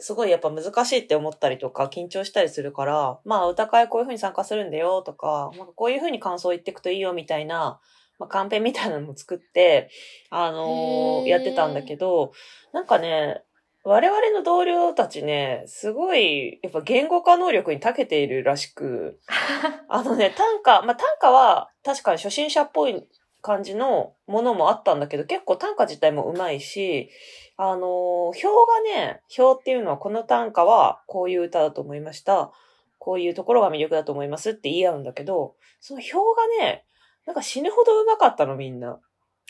[0.00, 7.80] すごいやっぱ難しいって思ったりとか、緊張したりするから、まあ、歌会こういう風に参加するんだよとか、なんかこういう風に感想言っていくといいよみたいな、
[8.18, 9.88] まあ、カンペみたいなのも作って、
[10.28, 11.26] あのー。
[11.26, 12.32] やってたんだけど、
[12.74, 13.42] なんかね、
[13.82, 19.18] 我々の同僚たちね、すごい、やっぱ言語化能力に長けているらしく、
[19.88, 23.08] あのね、短歌、まあ、短歌は確かに初心者っぽい
[23.42, 27.10] 感じのものもあったんだけど、結構短歌自体もうまいし、
[27.56, 32.52] あのー表がね、表っていうのはこの短歌はこういう歌だと思いました。
[32.98, 36.84] こういうところが魅力だと思いますって言い合うんだけど、その表がね、
[37.26, 39.00] なんか死ぬほど上手かったのみんな。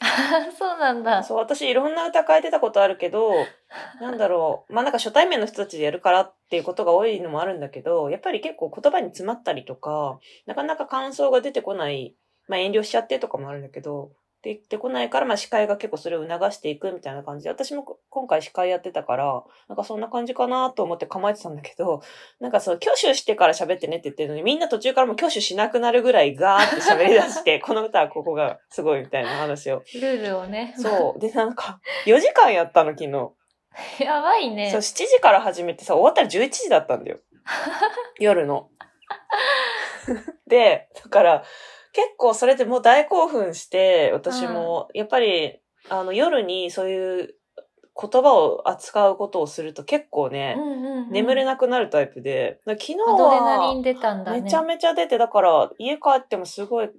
[0.58, 1.22] そうなんだ。
[1.22, 3.32] そう、私いろんな歌変えてたことあるけど、
[4.00, 12.14] なんだろう、 まあなんか初対面の人たちでやるからっていうことが多いのもあるんだけど、やっぱり結構言葉に詰まったりとか、なかなか感想が出てこない、
[12.50, 14.10] まあ遠慮しちゃってとかもあるんだけど、
[14.42, 22.02] 出てこないから、まあ司会が結構それを促していくみたいな感じで、私も今回司会やってたから、なんかそんな感じかなと思って構えてたんだけど、
[22.40, 30.74] なんかそう、挙手してから喋ってねって言ってるのに、みんな途中からもう挙手しなくなるぐらいガーって喋り出して、 この歌はここがすごいみたいな話をルールをね。
[30.76, 31.20] そう。
[31.20, 33.30] で、なんか、4時間やったの、昨日。
[34.02, 34.80] やばいねそう、。
[34.80, 37.18] 7時から始めてさ、終わったら11時だったんだよ。
[38.18, 38.70] 夜の。
[40.46, 41.44] で、だから、
[41.92, 47.34] 結構それでもう大興奮して、私も、やっぱり、あの、夜にそういう
[48.00, 54.42] 言葉を扱うことをすると結構ね、うんうんうん眠れなくなるタイプで、昨日アドレナリンは、出たんだね。
[54.42, 56.90] めちゃめちゃ出て、だから、家帰ってもすごい、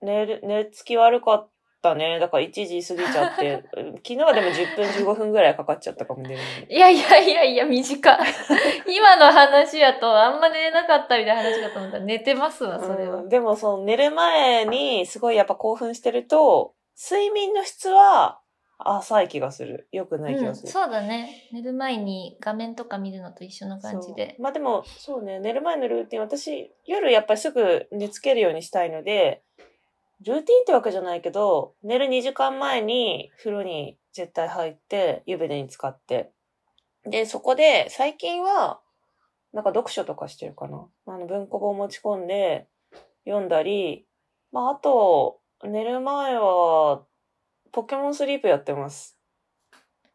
[0.00, 1.50] 寝る、寝つき悪かっ
[1.82, 2.18] たね。
[2.18, 6.38] だから1時過ぎちゃって、 昨日はでも10分15分ぐらいかかっちゃったかもね。
[6.70, 8.18] いやいやいやいや、短い。
[8.96, 13.28] 今の話やと、あんま寝れなかったみたいな話かと思ったら、寝てますわ、それはうん。
[13.28, 18.38] でもその寝る前にすごいやっぱ興奮してると、睡眠の質は
[18.78, 19.88] 浅い気がする。
[19.92, 20.72] 良くない気うん、がする。
[20.72, 21.48] そうだね。
[21.52, 24.36] 寝る前に画面とか見るのと一緒な感じで。
[24.38, 29.42] まあでも、そうね、寝る前のルーティン、私、夜やっぱりすぐ寝つけるようにしたいので、
[30.24, 36.30] ルーティンってわけじゃないけど、寝る2時間前に風呂に絶対入って、湯船に浸かって。
[37.04, 38.80] で、そこで、最近は、
[39.52, 40.86] なんか読書とかしてるかな。
[41.06, 42.68] あの、文庫本持ち込んで、
[43.24, 44.06] 読んだり、
[44.52, 47.04] まああと、寝る前は、
[47.72, 49.18] ポケモンスリープやってます。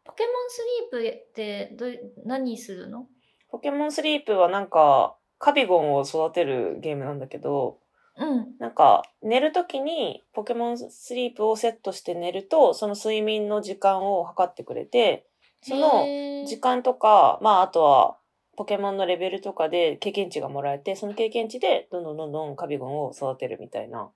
[0.04, 3.06] ポケモンスリープってどう何するの？
[3.50, 7.78] ポケモンスリープはなんか、カビゴンを育てるゲームなんだけど、
[8.18, 8.56] うん。
[8.58, 15.26] なんか、寝るときにポケモンスリープをセットして寝ると、その睡眠の時間を測ってくれて、
[15.62, 16.04] その
[16.46, 18.18] 時間とか、まああとは、
[18.56, 24.10] ポケモンのレベルとかで経験値がもらえて、その経験値でどんどんどんどんカビゴンを育てるみたいな。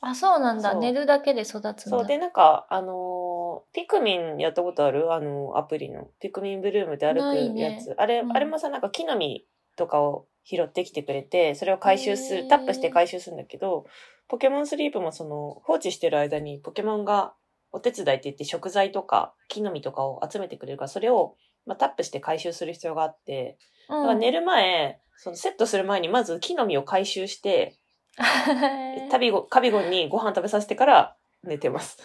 [0.00, 0.74] あ、そうなんだ。
[0.74, 1.90] 寝るだけで育つ。
[1.90, 2.06] そう。
[2.06, 5.12] で、なんか、あのーピクミンやったことある？
[5.12, 6.08] あの、アプリの。
[6.20, 7.94] ピクミンブルームって歩くやつ。
[7.98, 9.44] あれ、うんあれもさ、なんか木の実
[9.76, 13.84] とかを拾ってきてくれて、それを回収する、タップして回収するんだけど、
[14.28, 17.34] ポケモンスリープもその、放置してる間にポケモンが
[17.70, 23.58] お手伝いって言って食材とか木の実とかを集めてくれるから、それを、まあ、タップして回収する必要があって、
[23.88, 27.74] だから寝る前、そのセットする前にまず木の実を回収して、
[28.20, 31.98] うんタビゴ、カビゴンにご飯食べさせてから寝てます。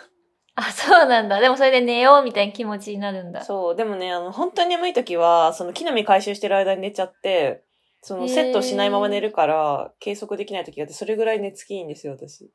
[0.56, 1.39] あ、そうなんだ。
[1.39, 3.43] でもそれで寝ようみたいな気持ちになるんだ。
[3.43, 7.63] そう、でもね、あの、本当に眠い時は、その木の実回収してる間に寝ちゃって、
[8.03, 12.51] そのセットしないまま寝るから、計測できない時があって、それぐらい寝つきいいんですよ、私。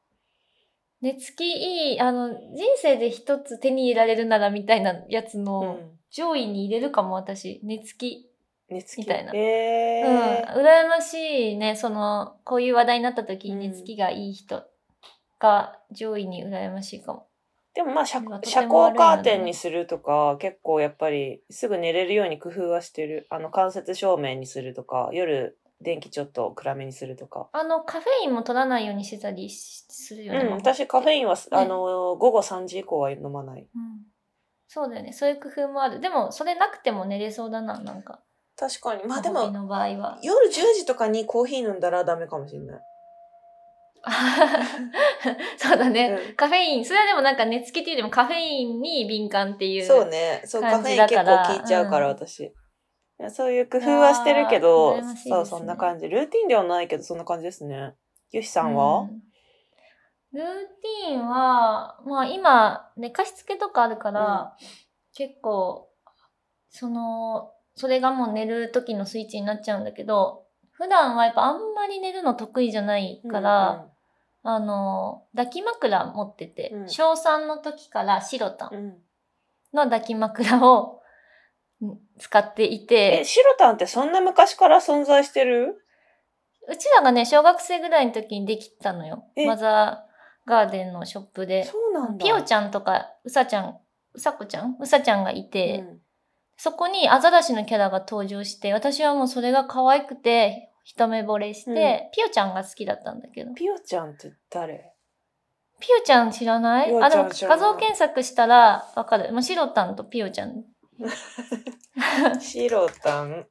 [1.01, 5.99] 寝つきいい、あの、人生で一つ手に入れられるならみたいなやつうのん。
[6.11, 7.61] 上位に入れるかも、私。
[7.63, 8.29] 寝つき。
[8.69, 8.99] 寝つき。
[8.99, 10.61] みたいなへうん。
[10.61, 11.77] ー羨ましいね。
[11.77, 14.65] その、こういう話題になった時に寝つきがいい人
[15.39, 17.28] が上位に羨ましいかも。
[17.75, 23.27] でもまあ、遮今とて遮も悪いので光カーテンにするとか、結構やっぱり、すぐ寝れるように工夫はしてる。
[23.31, 27.49] あの、間接照明にするとか、夜、電気ちょっと暗めにするとか。
[27.53, 30.41] あの、カフェインも取らないようにしてたりしするよね。
[30.41, 33.69] うん、私カフェインは、あの、午後3時以降は飲まない。
[33.75, 34.03] うん。
[34.67, 35.13] そうだよね。
[35.13, 36.01] そういう工夫もある。
[36.01, 38.21] でも、それなくても寝れそうだな、なんか。
[38.57, 39.05] 確かに。
[39.05, 39.43] まあでも。
[40.23, 42.81] 夜10時とかにコーヒー飲んだらダメかもしれない。
[45.57, 49.85] そうだね、うんカフェイン、それはでもなんか寝つきっていうよりもカフェインに敏感っていう。
[49.85, 50.43] そうね。
[50.45, 52.41] そう、カフェイン結構効いちゃうから、うん私。
[52.41, 52.53] い
[53.19, 56.09] やそういう工夫はしてるけど、ねそう、そんな感じ。
[56.09, 57.95] ルーティンではないけど、そんな感じですね。
[58.31, 59.23] よしさんは、うん
[60.33, 64.55] ルーティンは、まあ今、寝かしつけとかあるから、
[65.15, 65.89] 結構、
[66.69, 73.89] その、それがもう寝る時のスイッチになっちゃうんだけど、普段はやっぱあんまり寝るの得意じゃないから、
[74.43, 76.89] あの、抱き枕持ってて、うん。
[76.89, 78.85] 小3の時から白タンうん。
[78.85, 78.97] うん
[79.75, 81.03] の抱き枕を
[81.83, 83.19] うん使っていて。
[83.21, 85.85] え、、シロタンってそんな昔から存在してる？
[86.71, 89.25] うちらがね、小学生ぐらいの時にできたのよ。
[89.37, 89.47] え。
[89.47, 91.65] マザーガーデンのショップで。
[91.65, 92.25] そうなんだ。
[92.25, 93.79] ピオちゃんとか、うさちゃん、
[94.15, 94.77] うさこちゃん？
[94.81, 95.99] うさちゃんがいて、うん。
[96.57, 103.53] そこにアザラシのキャラが登場して、私はもうそれが可愛くて、一目惚れして、ピオちゃんが好きだったんだけど。
[103.53, 104.95] ピオちゃんって誰？
[105.79, 107.03] ピオちゃん知らない？
[107.03, 109.31] あ、でも画像検索したらわかる。
[109.35, 110.65] もうシロタンとピオちゃん。
[112.41, 113.47] シロタン、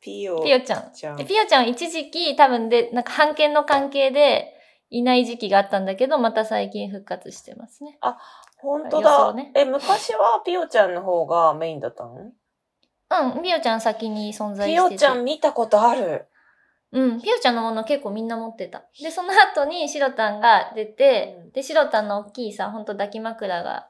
[0.00, 0.92] ピオピオちゃん。
[1.24, 4.52] ピオちゃん一時期多分で、なんか判権の関係で
[4.90, 7.96] いない時期があったんだけど、また最近復活してますね。
[8.58, 9.34] 本当予だ想。
[9.34, 12.32] ねえ、昔はピオちゃんの方がメインだったの？
[13.12, 14.94] うん、ピオちゃん先に存在ピしてて。
[14.96, 16.26] オちゃん見たことある。
[16.92, 18.84] うん、ピオちゃんのもの結構みんな持ってた。
[19.00, 23.88] で、その後にシロタンが出て、うんで、シロタンの大きいさ、ほんと抱き枕が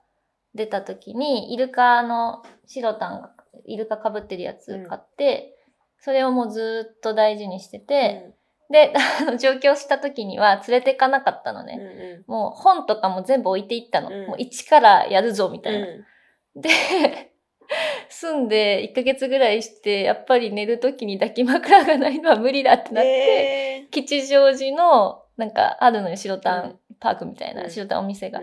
[0.55, 3.31] 出た時に、イルカの、シロタンが、
[3.65, 5.57] イルカ被ってるやつ買って、
[5.99, 8.33] それをもうずーっと大事にしてて、
[8.71, 12.25] で、 あの上京した時には連れてかなかったのうんね。
[12.27, 14.09] うもう本とかも全部置いていったの。
[14.09, 15.87] うんもう一からやるぞ、みたんいな。
[15.87, 16.61] うん。
[16.61, 17.30] で、
[18.09, 26.71] 住んで1ヶ月ぐらいして、やっぱり寝る時に抱き枕がないのは無理だってなって、え吉祥寺の、なんかあるのよ、白タうん。
[26.71, 27.71] ンパークみたいな、うん。
[27.71, 28.41] 白タンお店が。
[28.41, 28.43] ー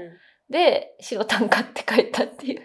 [0.49, 2.61] で、白タン買って帰ったっていう。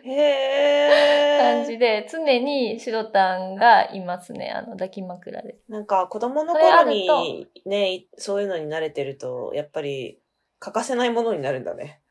[1.40, 5.56] 感じで、常に白タンがいますね、あの抱き枕で。
[5.68, 10.20] なんか子供の頃にね、そういうのに慣れてると、やっぱり
[10.60, 12.01] 欠かせないものになるんだね。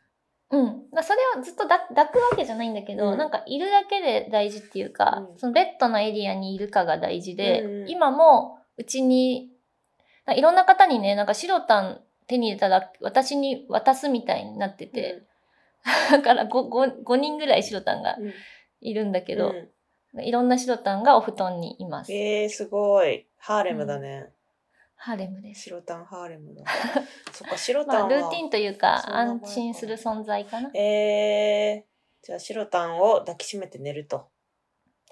[0.52, 0.90] うん。
[0.92, 9.50] だそれをずっとだ抱くわけじゃないんだけど、うんなんかいるだけで大事っていうか、うんそのベッドのエリアにいるかが大事で、うんうん今もうちに、
[10.36, 15.24] いろんな方にね、なんか白タン手に入れたら私に渡すみたいになってて、
[16.12, 18.34] だから 5, 5, 5人ぐらい白タンがうん
[18.84, 19.70] いるんだけど、うん
[20.20, 22.12] いろんな白タンがお布団にいます。
[22.12, 23.28] えー、すごい。
[23.38, 24.30] ハーレムだね。
[25.04, 25.64] ハーレムです。
[25.64, 26.64] 白タンハーレムだ。
[27.34, 28.10] そっか、白タまあ、ンは。
[28.10, 30.70] ルーティンというか、安心する存在かな。
[30.76, 34.30] えー、じゃあ白タンを抱きしめて寝ると。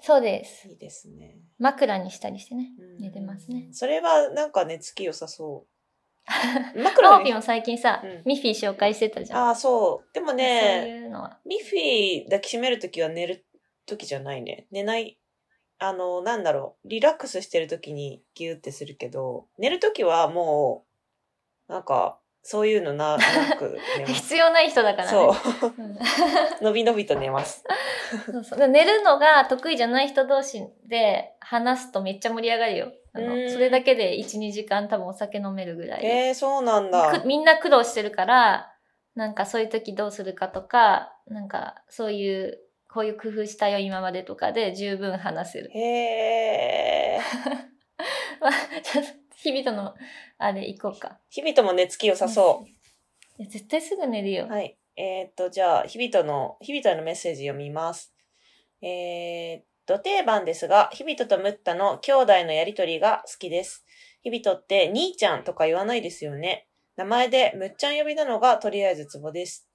[0.00, 0.68] そうです。
[0.68, 1.38] いいですね。
[1.58, 2.70] 枕にしたりしてね。
[2.78, 3.68] うん寝てますね。
[3.72, 6.78] それはなんか寝つき良さそう。
[6.78, 9.46] マ 枕にオピも最近さ、うんミッフィー紹介してたじゃん。
[9.48, 10.14] ああ、そう。
[10.14, 11.40] でもね、いうのは。
[11.44, 13.44] ミッフィー抱きしめるときは寝る
[13.86, 14.68] ときじゃないね。
[14.70, 15.19] 寝ない。
[15.80, 16.88] あの、なんだろう。
[16.88, 20.84] リラックスしてるときにギューってするけど、寝るときはも
[21.68, 23.78] う、なんか、そういうのな、なく。
[24.06, 25.10] 必要ない人だからね。
[25.10, 25.30] そ
[25.66, 25.72] う。
[25.78, 25.98] うん
[26.62, 27.64] のびのびと寝ます。
[28.26, 32.92] そうそうで寝るのが得意じゃない人同士で話すとめっちゃ盛り上がるよ。
[33.12, 36.04] あのうんそれだけで1、2時間多分お酒飲めるぐらい。
[36.04, 37.26] えー、そうなんだく。
[37.26, 38.72] みんな苦労してるから、
[39.14, 42.58] なんかそういう時どうするかとか、なんかそういう、
[42.92, 45.70] こういう工夫したよ今までとかで十分話せる。
[45.72, 47.20] へえ。
[48.40, 49.94] まあちょっと日々との、
[50.38, 51.18] あれ、行こうか。
[51.30, 52.64] 日々とも寝つき良さそ
[53.38, 54.46] いや、絶対すぐ寝るよ。
[54.46, 54.48] う。
[54.48, 54.76] はい。
[54.96, 58.14] えーっと、じゃあ、日々との、日々とへのメッセージ読みます。
[58.82, 63.86] えー、土定番ですが、日々ととムッタの兄弟のやりとりが好きです。
[64.22, 66.66] 日々とって兄ちゃんとか言わないですよね。
[66.96, 69.69] 名前でむっちゃん呼びなのがとりあえずツボです。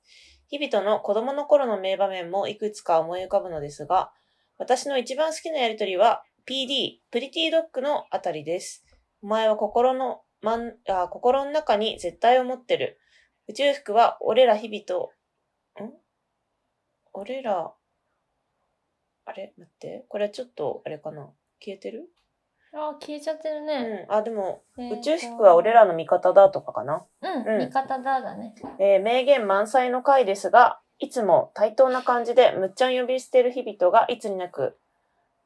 [0.48, 4.12] 日々との子供の頃の名場面もいくつか思い浮かぶのですが、
[4.58, 8.86] 私の一番好きなやりとりは PD、プリティドッグのあたりです。
[9.22, 13.00] お前は心の、まん、あ、心の中に絶対を持ってる。
[13.48, 15.12] 宇宙服は俺ら日々と、
[15.84, 15.92] ん？
[17.14, 17.74] 俺ら、
[19.26, 19.54] あれ？
[19.58, 20.06] 待って。
[20.10, 21.34] これちょっと、あれかな？
[21.60, 22.10] 消えてる？
[22.76, 24.06] あ、消えちゃってるね。
[24.10, 24.16] うん。
[24.16, 27.06] あ、でも、えーと宇宙服は俺らの味方だとかかな？
[27.22, 28.54] うん、うん味方だだね。
[28.80, 34.78] えー名言満載の回ですが、いつも対等な感じでむっちゃん呼び捨てる日々とがいつになく、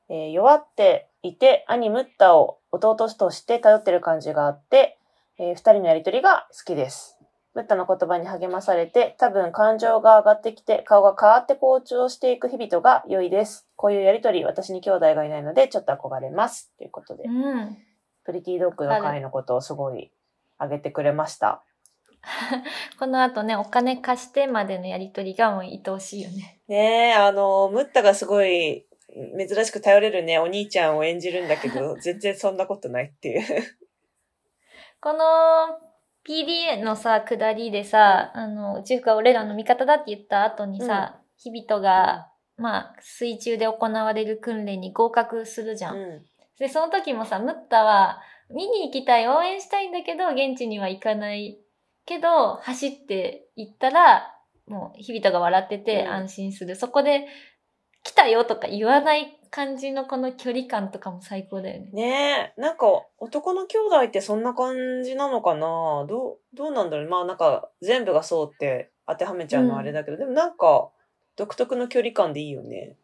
[0.09, 4.97] えー弱っていて兄ムッタを弟として頼ってる感じがあって、
[5.37, 7.18] えー二人のやりとりが好きです。
[7.59, 13.67] ムッタの言葉に励まされて、多分感情が上がってきて、顔が変わって好調していく日々とが良いです。
[13.75, 16.71] こういうやりとり、私に兄弟がいないので、ちょっと憧れます。
[16.77, 17.77] ということでう、ん。
[18.23, 20.09] プリティドッグの回のことをすごい
[20.57, 21.61] 挙げてくれました。
[22.97, 26.61] この後ね、お金貸してまでのやりとりがもう愛おしいよね。
[26.69, 28.85] ねえ、あの、ムッタがすごい
[29.37, 33.43] 珍しく頼れるね、お兄ちゃんを演じるんだけど、全然そんなことないっていう。
[35.01, 35.88] この
[36.29, 45.95] PDA のさ、下りでさ、あの、宇宙服は俺らの味方だって言った後にさ、日々とが、まあ、水中で行われる訓練に合格するじゃん。
[45.95, 46.25] うん。
[46.59, 48.21] で、その時もさ、ムッタは、
[48.51, 51.57] 見に行きたい、応援したいんだけど、現地には行かない
[52.05, 54.35] けど、走って行ったら、
[54.67, 56.75] もう、日々とが笑っててうん安心する。
[56.75, 57.25] そこで、
[58.03, 61.89] 来たよとか言わない感じのこの距離感とかも最高だよね。
[61.91, 62.85] ねえ、なんか
[63.17, 66.05] 男の兄弟ってそんな感じなのかな？
[66.07, 70.89] どう、どうなんだろうまあなんか全部がそうって当てはめちゃうのはあれだけど、でもなんか
[71.35, 72.95] 独特の距離感でいいよね。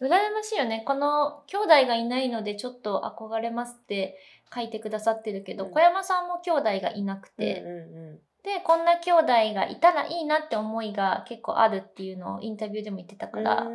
[0.00, 0.82] 羨ましいよね。
[0.84, 4.18] この、兄弟がいないのでちょっと憧れますって
[4.52, 13.44] 書いてくださってるけど、うん小山さんも兄弟がいなくて、うんうんで、こんな兄弟がいたらいいなって思いが結構あるっていうのをインタビューでも言ってたかうん。
[13.44, 13.68] ら、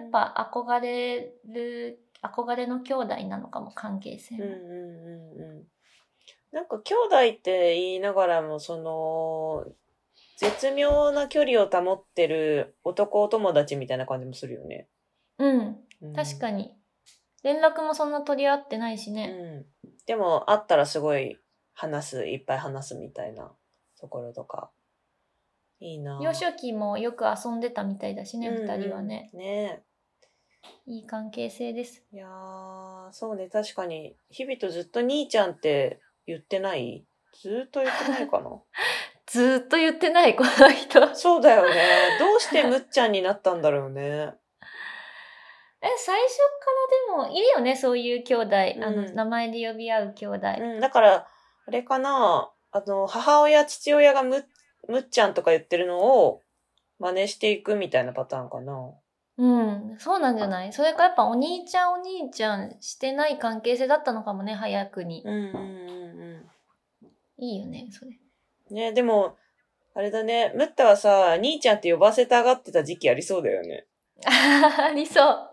[0.00, 4.44] やっ、ぱ憧れる、憧れの兄弟なのかも、関係性も。
[4.44, 5.64] うんうんうんうん。
[6.52, 9.66] なんか兄弟って言いながらも、その、
[10.38, 14.88] 絶妙な距離を保ってる男友達みたいな感じもするよね。
[15.38, 16.74] うん、うん確かに。
[17.42, 19.26] 連絡もそんな取り合ってないしうね。
[19.26, 19.66] ん。
[20.06, 21.38] でも、会ったらすごい
[21.74, 23.52] 話す、いっぱい話すみたいな
[24.00, 24.70] ところとか。
[25.80, 29.30] いいなぁ幼少期もよく遊んでたみたいだしね、うんうん二人はね。
[29.34, 29.82] ね
[30.86, 32.04] いい関係性です。
[32.12, 32.16] え。
[32.16, 37.04] いやー、そうね、確かに、日々とずっと兄ちゃんって言ってない？
[37.40, 38.50] ずーっと言ってないかな？
[39.26, 41.14] ずーっと言ってない、この人。
[41.14, 41.74] そうだよね。
[42.18, 44.32] どうしてむっちゃんになったんだろうね。
[45.82, 46.36] え、最初
[47.08, 48.56] からでも、いるよね、そういう兄弟。
[48.56, 50.46] あの、うん名前で呼び合う兄弟。
[50.58, 51.28] うん、だから、
[51.66, 54.46] あれかな、あの、母親、父親がむ、
[54.88, 56.42] むっちゃんとか言ってるのを
[56.98, 58.90] 真似していくみたいなパターンかな。
[59.38, 60.72] うん、そうなんじゃない？
[60.72, 65.22] それかやっぱお兄ちゃんお兄ちゃんしてない関係性だったのかもね、早くに。
[65.24, 66.46] うんうんうん
[67.38, 68.12] いいよね、それ。
[68.70, 68.76] うん。
[68.76, 69.36] ね、でも、
[69.94, 73.84] あれだね、ムッタはさ、兄ちゃんって呼ばせたがってた時期ありそうだよね。
[74.24, 75.50] ありそう。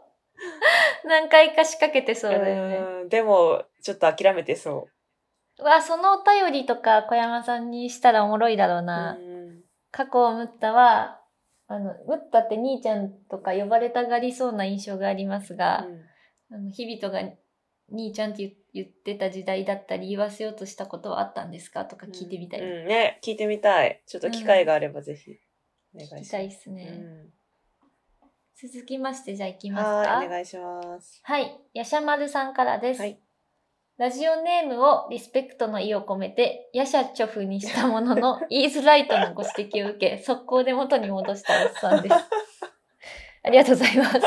[1.06, 2.78] 何回か仕掛けてそうだよね。
[2.78, 4.93] うんでも、ちょっと諦めてそう
[5.60, 8.82] わ、そのお便りとか小山さんにしたらおもろいだろうう。
[8.84, 9.18] な。
[9.20, 9.34] うん
[9.96, 11.22] 過去をムッタは、
[11.68, 15.86] あの、ムッタって兄ちゃんとか呼ばれたがりそうな印象がありますが、
[16.52, 17.22] あの日々とが
[17.92, 21.86] 兄ちゃんって言言ってた時代だったり言わせようとしたことはあったんですか？
[21.86, 22.62] とか聞いてみたい。
[22.62, 24.02] うんうんね、聞いてみたい。
[24.08, 25.38] ちょっと機会があればぜひ、
[25.94, 26.22] お願いします。
[26.24, 26.90] 聞きたいっすね。
[26.90, 27.34] うん
[28.56, 30.16] 続きまして、じゃあ行きますか。
[30.16, 31.22] はい、お願いします。
[31.22, 31.60] はい。
[31.74, 33.00] やしゃまるさんからです。
[33.02, 33.20] はい
[34.00, 42.16] ラジオネームをリスペクトの意を込めて、ヤシャチョフにしたものの、 言いづらいとのご指摘を受け、速攻で元に戻したおっさんです。
[43.44, 44.20] ありがとうございます。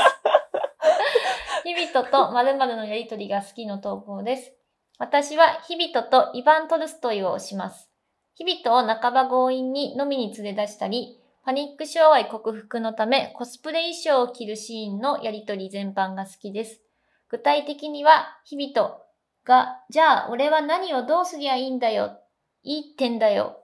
[1.64, 4.52] 日々とと〇〇のやりとりが好きの投稿です。
[4.98, 7.90] 私は日々ととイヴァン・トルストイを推します。
[8.36, 16.80] 日々とを半ば強引に飲みに連れ出したり、パニック障害克服のためコスプレ衣装を着るシーンのやりとり全般が好きです。
[17.28, 19.05] 具体的には、日々と
[19.46, 22.18] が、じゃあ俺は何をどうすりゃいいんだよ。
[22.62, 23.62] いいってんだよ。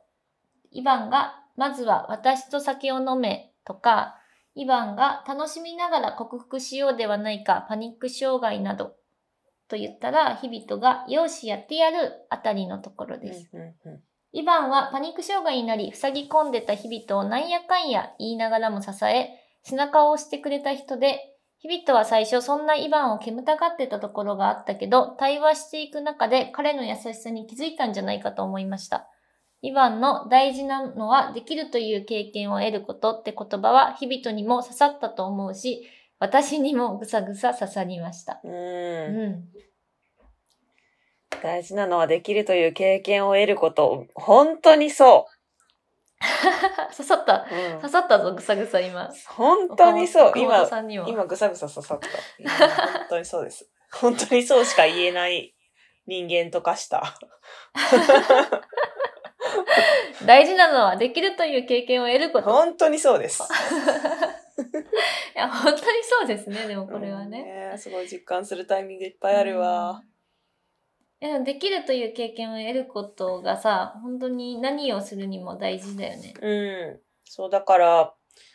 [0.70, 4.16] イヴァンが、まずは私と酒を飲めとか、
[4.54, 8.94] イヴァンが楽しみながら克服しようではないか、パニック障害など。
[9.68, 13.50] と言ったら、日々とが、よしやってやるあたりのところです。
[14.32, 19.30] イヴァンはパニック障害になり、塞ぎ込んでた日々とをなんやかんや言いながらも支え、
[19.62, 21.31] 背中を押してくれた人で、
[21.62, 29.08] 日々とは最初そんなイヴァンを煙たがってたところがあったけど、対話していく中で彼の優しさに気づいたんじゃないかと思いました。
[29.62, 35.88] イヴァンの大事なのはできるという経験を得ることって言葉は日々とにも刺さったと思うし、
[36.18, 38.40] 私にもぐさぐさ刺さりました。
[38.42, 38.48] う。
[38.48, 38.54] うん
[39.30, 39.44] ん。
[41.42, 44.06] 大事なのはできるという経験を得ること。
[44.14, 45.28] 本当にそ
[46.96, 47.46] 刺さった。
[47.50, 47.54] う。
[47.54, 49.10] うん刺さったぞ、ぐさぐさ今。
[49.28, 50.32] 本当にそう。
[50.36, 50.68] 今、
[51.06, 52.08] 今ぐさぐさ刺さった。
[52.08, 52.18] 本
[53.08, 53.68] 当にそうです。
[53.92, 55.54] 本当にそうしか言えない
[56.06, 57.02] 人間と化した。
[60.24, 62.50] 大事なのはできるという経験を得ること。
[62.50, 63.42] 本当にそうです。
[63.42, 63.46] い
[65.38, 67.70] や、本当にそうですね、でもこれはうんね。
[67.72, 70.02] ねすごい実感するタイミングいっぱいあるわ。
[71.22, 76.34] いやできるという経験を得ることがさ、本当に何をするにも大事だよね。
[76.42, 77.00] うん。
[77.24, 78.14] そう、だから、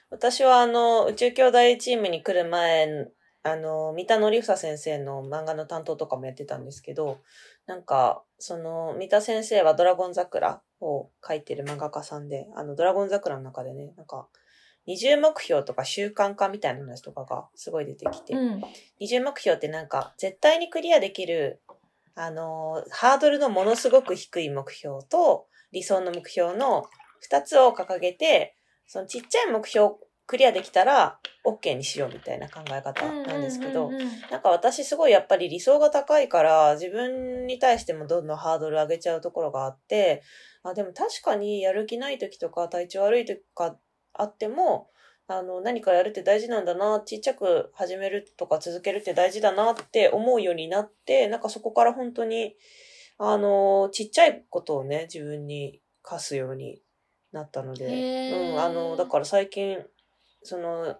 [0.10, 3.08] 私はあの、宇宙兄弟チームに来る前、
[3.44, 7.20] あの、三田則房先生の漫画の担当とかもやってたんですけど、
[7.68, 14.28] なんか、その、三田先生はドラゴン桜を書いてる漫画家さんで、あの、ドラゴン桜の中でね、なんか、
[14.86, 18.62] 二重目標とか習慣化みたいな話とかがすごい出てきて、うん。
[19.00, 21.62] 二重目標ってなんか、絶対にクリアできる、
[22.18, 26.86] あのー、ハードルのものすごく低い目標と、理想の目標の
[27.22, 28.56] 二つを掲げて、
[28.88, 29.96] そのちっちゃい目標
[30.26, 33.90] クリアできたら、OK にしようみたいな考え方なんですけど
[34.30, 40.24] なんか私すごいやっぱり理想が高いから、自分に対してもどんどんハードル上げちゃうところがあって、
[40.64, 43.78] あ、でも確かにやる気ない時とか体調悪い時とか
[44.14, 44.90] あっても、
[45.28, 52.56] あの、何かやるって大事なんだな、ちっちゃく始めるとか続けるって大事だなって思うようになって、なんかそこから本当に、
[53.18, 56.82] あの、ちっちゃいことをね、自分に課すように
[57.34, 59.80] なったので、うん、あの、だから最近、
[60.44, 60.98] その、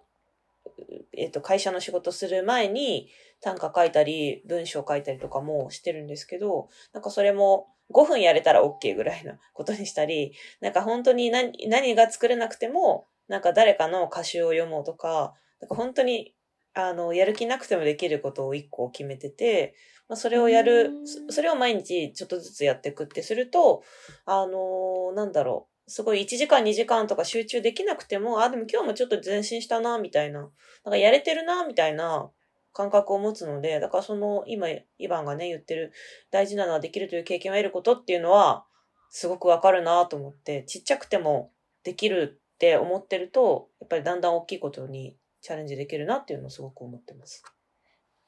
[1.16, 3.08] えっと、会社の仕事する前に
[3.40, 16.34] 短歌書いたり、文章書いたりとかもしてるんですけど、なんかそれも5分やれたら OK ぐらいなことにしたり、なんか本当に何何が作れなくても、なんか誰かの歌集を読もうとか、なんか本当に、
[16.74, 19.74] あの、やる気なくてもできることを1個決めてて、
[20.08, 23.82] まあ、それをやるうん、そそれを毎日ちょっとずつやっていくってすると、
[24.24, 30.50] あのなんだろう、すごい1時間2時間とか集中できなくても、あ、でも今日もちょっと前進したな、みたいな、なん
[30.92, 32.30] かやれてるな、みたいな
[32.72, 35.92] 感覚を持つので、だからその、今、イヴァンがね、言ってる
[36.30, 38.66] 大事なのはできるという経験を得ることっていうのは、
[39.10, 41.52] すごくわかるなと思って、ちっちゃくても
[41.82, 47.44] できるって思ってると、やっぱりだんだん大きいことにチャレンジできるなっていうのをすごく思ってます。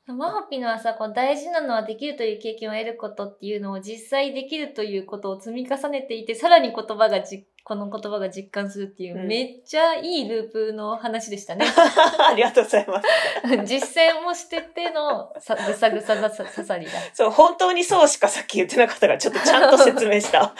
[0.06, 11.64] マホピのはさ、こう大事なのはできるという経験を得ることっていうのを実際できるということを積み重ねていて、さらに言葉が実、この言葉が実感するっていう、うんめっちゃいいループの話でしたね。
[12.18, 13.06] ありがとうございます。
[13.64, 16.92] 実践もしててのさぐさぐさざさ刺さりだ。
[17.14, 20.52] そう、本当にそうしかさっき言ってなかったから、ちょっとちゃんと説明した。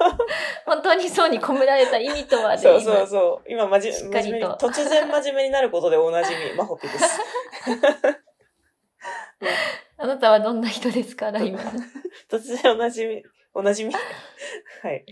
[0.64, 3.52] 本当にそうに込められた意味とはで、そうそうそう。
[3.52, 7.20] 今、真面目に、突然真面目になることでおなじみ、マホピです。
[9.98, 11.58] あなたはどんな人ですか、ライム。
[12.30, 13.92] 突然おなじみ、おなじみ。
[13.92, 15.04] はい。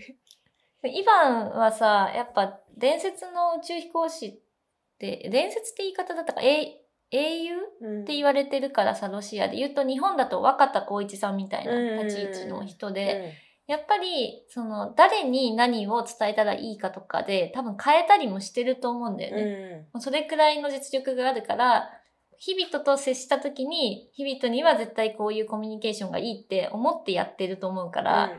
[0.87, 4.39] イヴァンはさ、やっぱ伝説の宇宙飛行士っ
[4.99, 6.81] て、伝説って言い方だったか、え
[7.11, 8.01] 英雄うん。
[8.01, 9.57] って言われてるからさ、ロシアで。
[9.57, 13.33] 言うと日本だと若田光一さんみたいな立ち位置の人で、
[13.67, 19.43] やっぱり、その、誰に何を伝えたらいいかとかで、多分変えたりもしてると思うんだようん。
[19.43, 19.87] ね。
[19.91, 21.89] もうそれくらいの実力があるから、
[22.37, 28.33] 日々と接した時に、日々には絶対こういうコミュニケーションがいいって思ってやってると思うから、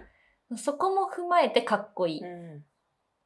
[0.57, 2.65] そこも踏まえてかっこいいうん。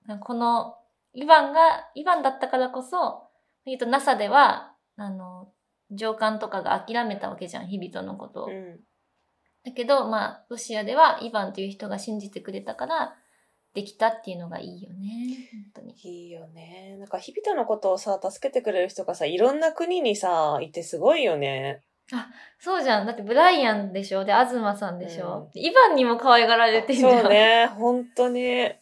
[0.08, 0.76] うんこの、
[1.12, 3.28] イヴァンが、イヴァンだったからこそ、
[3.66, 5.52] 言うと NASA では、あの、
[5.90, 8.46] 上官とかが諦めたわけじゃん、日々のことを。
[8.46, 8.80] うん
[9.64, 13.14] だけど、まあ、ロシアではイヴァンという人が信じてくれたから、
[13.74, 15.48] できたっていうのがいいよね。
[15.74, 15.94] 本当に。
[16.02, 16.96] いいよね。
[16.98, 21.82] なんか、日々のことをさ、助けてくれる人がさ、いろんな国にさ、いてすごいよね。
[22.58, 23.06] そうじゃん。
[23.06, 24.24] だってブライアンでしょ？
[24.24, 27.20] で、東さんでしょ、うイヴァンにも可愛がられてんじゃん。
[27.22, 27.66] そうね。
[27.68, 28.72] 本当に。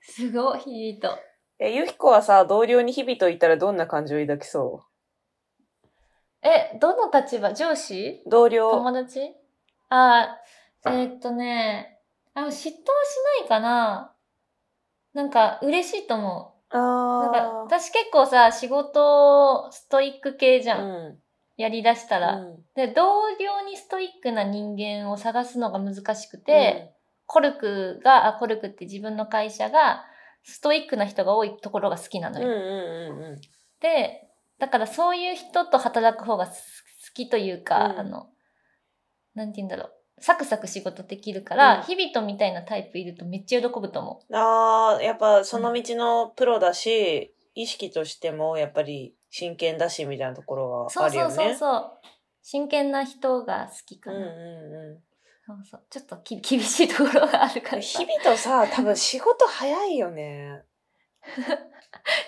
[0.00, 1.18] すごい、ヒート。
[1.58, 4.84] え、ゆひこはさ、同僚に日々と言ったらどんな感情を抱きそ
[6.42, 7.54] え、どの立場？
[7.54, 8.22] 上司？
[8.26, 8.70] う同僚。
[8.70, 9.34] 友達？
[9.88, 12.00] あー、えーっとね、
[12.34, 12.70] あ、嫉妬はし
[13.40, 14.14] ないかな
[15.12, 16.76] なんか、嬉しいと思う。
[16.76, 20.78] なんか、あ私結構さ、仕事、ストイック系じあ。
[20.78, 20.86] ゃん。
[20.86, 21.23] うん。
[21.56, 22.36] やりだしたら。
[22.36, 26.92] うんで、同僚にストイックな人間を探すのが難しくて、
[27.26, 30.04] コルクが、あ、コルクって自分の会社が、
[30.42, 32.48] ストイックな人が多いところが好きなのよ。
[32.48, 33.40] うんうんうんうん。
[33.80, 34.28] で、
[34.58, 38.26] だからそういう人と働く方がす好きというか、うんあの、
[39.34, 39.92] なんて言うんだろう。
[40.20, 50.92] サクサク仕事できるから、うん日々とみたいなタイプいるとめっちゃ喜ぶと思ああ、やっぱその道のプロだし、意識としてもやっぱり真剣だしみたいなところう。
[50.92, 51.54] そうそうがあるよね。
[51.56, 51.92] そうそう。
[52.40, 54.16] 真剣な人が好きかな。
[54.16, 54.98] うんうん
[55.44, 55.82] そうそう。
[55.90, 60.62] ちょっとき厳しいところがあるから日々とさ、 多分仕事早いよね。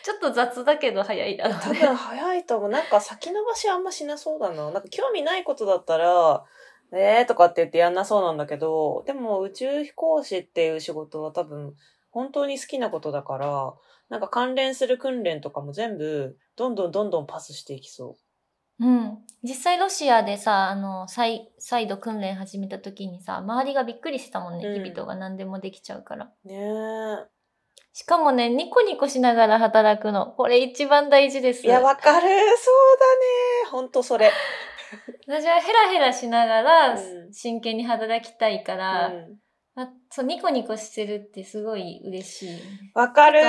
[0.03, 1.79] ちょっと雑だけど早いだろ多うね。
[1.79, 2.71] 分早いと思う。
[2.71, 4.73] なんか先延ばしあんましなそうだな。
[4.73, 6.45] なんか興味ないことだったら、
[6.93, 11.77] えーとかって言ってやんなそうなんだけど、でも宇宙飛行士っていう仕事は多分
[12.11, 13.75] 本当に好きなことだから、
[14.09, 18.17] なんか関連する訓練とかも全部どんどんどんどんパスしていきそ
[18.79, 19.19] うん。
[19.43, 24.67] 実際ロシアでさ、あの、再、再度訓練始めた時にさ、周りがびっくりしてたもんね。
[24.67, 26.31] うん日々とが何でもできちゃうから。
[26.45, 26.49] う。
[26.49, 27.27] ねえ。
[27.95, 30.27] しかもね、ニコニコしながら働くの。
[30.27, 31.67] これ一番大事です。
[31.67, 32.21] いや、わかる。
[32.21, 33.71] そうだね。
[33.71, 34.31] ほんとそれ。
[35.27, 39.37] 私はヘラヘラしながらうん真剣に働きたいかうら、ん
[39.79, 42.59] あそうニコニコしてるってすごい嬉しい。
[42.95, 43.43] わかる。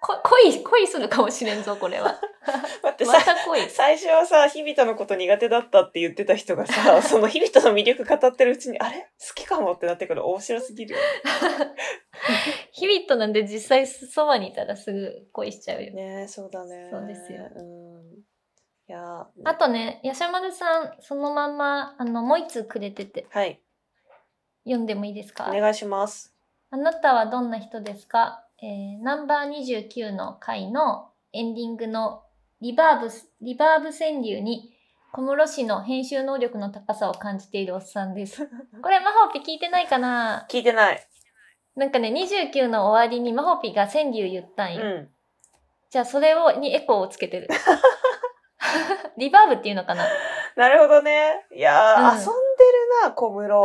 [0.00, 2.18] こ恋、恋するかもしれんぞ、これは。
[2.82, 3.68] 待って、まさ、た恋。
[3.68, 9.02] 最初はさ、日々とのこと苦手だったって言ってた人がさ、 その日々との魅力語ってるうちに、あれ？
[9.20, 10.98] 好きかもってなってくる面白すぎるよ。
[12.72, 15.92] 日々となんで実際そばにいたらすぐ恋しちゃうよ。
[15.92, 16.88] ねえ、そうだね。
[16.90, 18.12] そうですようん。
[18.88, 23.60] いやあとね、やしゃまるさん、そのまんま、あの、もう一通くれてて、はい。
[24.66, 25.50] 読んでもいいですか？
[25.50, 26.34] お願いします。
[26.70, 28.42] あなたはどんな人ですか？
[28.62, 32.22] えー、ナンバー29の回のエンディングの
[32.60, 34.72] リバーブス、リバーブ川柳に
[35.12, 38.46] 小室氏の編集能力の高さを感じているおっさんです。
[38.82, 40.46] これ、マホピ聞いてないかな？
[40.50, 41.06] 聞いてない。
[41.76, 44.82] なんかね、29の終わりにマホピが川柳言ったんよ。
[44.82, 45.08] うん。
[45.90, 47.48] じゃあ、それを、にエコーをつけてる。
[49.18, 50.04] リバーブっていうのかな？
[50.56, 51.46] なるほどね。
[51.54, 52.28] いやー、うん遊んでる
[53.04, 53.64] な、小室。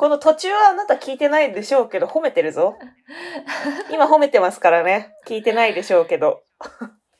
[0.00, 2.78] この途中はあなた聞いてないでしょうけど、褒めてるぞ。
[3.92, 5.12] 今褒めてますからね。
[5.26, 6.40] 聞いてないでしょうけど。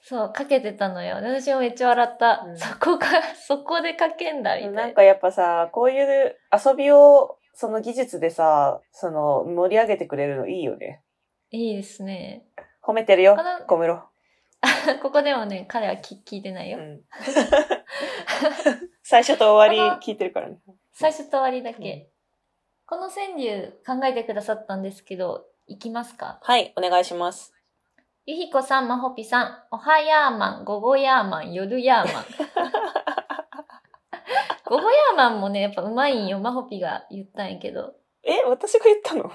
[0.00, 1.16] そう、かけてたのよ。
[1.16, 2.42] 私もめっちゃ笑った。
[2.46, 4.82] うんそこか、そこでかけんだ、みたいな。
[4.84, 11.02] なんかやっぱさ、こういう遊びを、その技術でさ、その盛り上げてくれるのいいよね。
[11.50, 12.46] いいですね。
[12.82, 14.02] 褒めてるよ小室。
[15.02, 16.78] ここでもね、彼はき聞いてないよ。
[16.78, 17.02] うん。
[19.04, 20.56] 最初と終わり聞いてるからね。
[20.92, 21.92] 最初と終わりだけ。
[21.92, 22.19] うん
[22.90, 26.40] この川柳考えてくださったんですけど、いきますか？
[26.42, 27.54] はい、お願いします。
[28.26, 32.24] ゆひこさん、まほぴさん、おはやーまん、ごごやーまん、夜やーまん。
[34.66, 37.94] ごごやーまんもね、やっぱうまいんよ、まほぴが言ったんやけど。
[38.24, 39.22] え、私が言ったの？
[39.22, 39.30] 多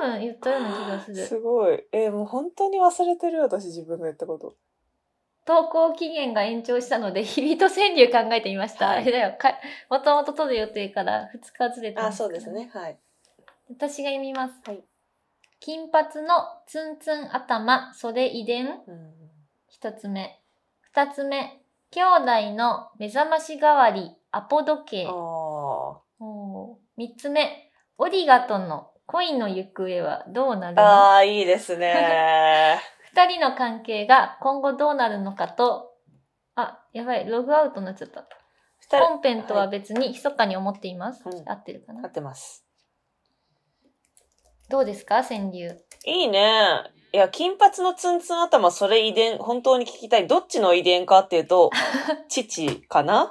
[0.00, 1.16] 分言ったような気がする。
[1.24, 1.86] すごい。
[1.92, 4.56] え、もう本当に忘れてる私自分が言ったこと。
[5.44, 8.88] 投稿期限が延長したので、日々と川柳考えてみました。
[8.88, 9.54] はいあれだよ、か
[9.88, 12.50] もともと取る予定から2日ずれてますあ、そうです。
[12.50, 12.70] ね。
[12.72, 12.98] はい。
[13.68, 14.54] 私が読みます。
[14.66, 14.84] はい
[15.62, 18.80] 金髪のツンツン頭、それ遺伝？
[18.86, 19.12] うん、
[19.68, 20.40] 一つ目。
[20.80, 21.60] 二つ目。
[21.90, 25.06] 兄弟の目覚まし代わり、アポ時計。
[26.96, 27.70] 三つ目。
[27.98, 30.82] オリガとの恋の行方はどうなるあ。
[30.82, 30.88] の？
[30.88, 32.80] ああ、いいですね。
[33.14, 35.92] 二人の関係が今後どうなるのかと、
[36.54, 38.26] あ、やばい、ログアウトになっちゃった。
[38.90, 41.22] 本編とは別に密かに思っています。
[41.24, 42.04] うん合ってるかな？
[42.04, 42.64] 合ってます。
[44.68, 45.22] どうですか？
[45.22, 45.76] 川柳。
[46.06, 46.82] いいね。
[47.12, 50.26] いや、金髪のツンツン頭、それ遺伝、本当に聞きたい。
[50.26, 51.70] どっちの遺伝かっていうと、
[52.28, 53.30] 父かな？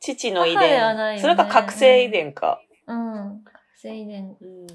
[0.00, 1.22] 父の遺母ではないよね伝。
[1.22, 2.60] それか覚醒遺伝か。
[2.86, 3.42] うん。
[3.44, 4.36] 覚醒遺伝。
[4.40, 4.66] うん。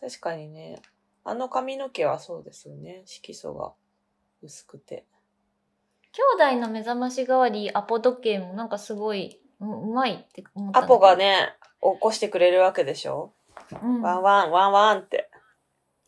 [0.00, 0.80] 確かにね。
[1.24, 3.02] あの髪の毛はそうですよね。
[3.06, 3.72] 色素が
[4.42, 5.04] 薄くて。
[6.12, 13.32] 兄弟の目覚まし代わりアポ時計もなんかすごいううまいって思ったアポが、ね、起こしてくれるわけでしょ、
[13.82, 15.30] うん、ワンワン、ワンワンって。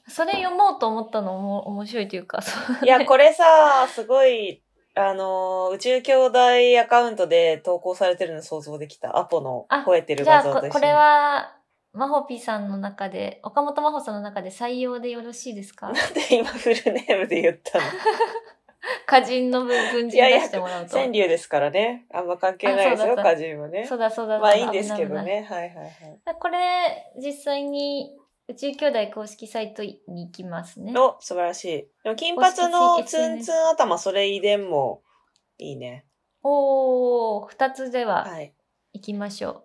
[0.08, 2.40] それ読もうと思ったのも面白いというか
[2.84, 4.62] いや、これさ、すごい、
[4.94, 6.38] あのー、宇宙兄弟
[6.80, 9.18] アカウントで投稿されてるの想像できた。
[9.18, 10.72] アポのあ吠えてる画像と一緒に。
[10.72, 11.55] ここれは
[11.96, 15.86] マホピさんの中で岡本真帆さんの中で採用でよろしいですか？
[15.92, 17.84] なんで今フルネームで言ったの？
[19.08, 22.06] 歌人の分分人出してもらうと川柳ですからね。
[22.12, 23.96] あんま関係ないですよ、歌人はねそ。
[23.96, 25.44] うだそうだまあいいんですけどね。
[25.48, 25.90] はいはいはい。
[26.38, 28.16] これ実際に
[28.48, 31.88] 宇宙兄弟公式サイトに行きますねお、素晴らしい。
[32.04, 35.02] でも金髪のツンツン頭、それ遺伝も
[35.58, 36.04] いいね。
[36.44, 38.54] おー、二つでははい。
[38.92, 39.64] 行きましょ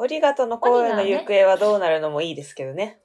[0.00, 3.02] オリガとの声の行方はどうなるのもいいですけどね。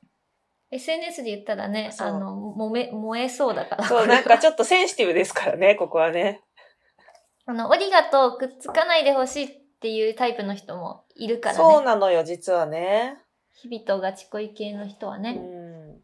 [0.72, 0.76] う。
[0.76, 3.84] SNS で言ったらね、あの、燃め、燃えそうだから。
[3.84, 6.42] そう、なんかちょっとセンシティブですからね、 ここはね。
[7.46, 9.50] あの、オリガとくっつかないでほしいっ
[9.82, 11.86] ていうタイプの人もいるからそうね。
[11.86, 13.18] なのよ、実はね。
[13.56, 15.34] 日々とガチ恋系の人はうね。
[15.34, 16.02] ん。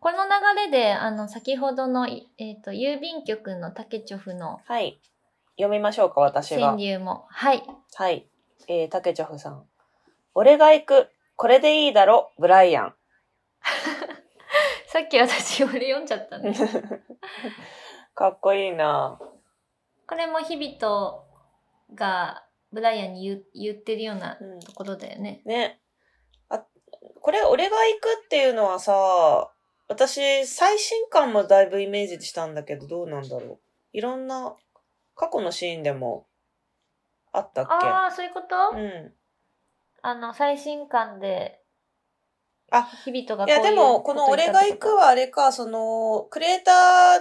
[0.00, 5.00] この流れで、あの、先ほどの、いえっ、と、郵便局のタケチョフのはい。
[5.56, 6.80] 読みましょうか、私が川。
[6.80, 7.26] 柳も。
[7.28, 7.62] はい。
[7.94, 8.28] はい。
[8.66, 9.64] えー、竹チョフさん。
[10.38, 11.08] 俺が行く。
[11.36, 12.94] これでいいだろ、ブライアン。
[14.86, 16.54] さっき私、俺読んじゃったね。
[18.14, 19.18] かっこいいな
[20.06, 21.24] これも日々と
[21.94, 25.40] がブライアンに言う言ってるようなうんところだよね。
[25.46, 25.80] ね。
[26.50, 26.62] あ、
[27.22, 29.50] これ、俺が行くっていうのはさ、
[29.88, 33.60] 私、最新刊もだいぶイメージしたんだけど、どうなんだろう。
[33.94, 34.54] いろんな、
[35.14, 36.26] 過去のシーンでも、
[37.32, 39.15] あったっああ、そういうこと、けうん。
[40.06, 41.60] あの、最新刊で、
[42.70, 46.70] あ、日々とがいや、でも、この俺が行くはあれか、その、クリエイタ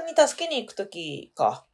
[0.03, 1.65] ーに助けに行くときか。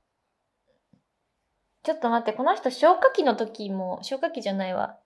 [1.84, 5.00] ちょっと待って、この人消火器の時も、消火器じゃないわ。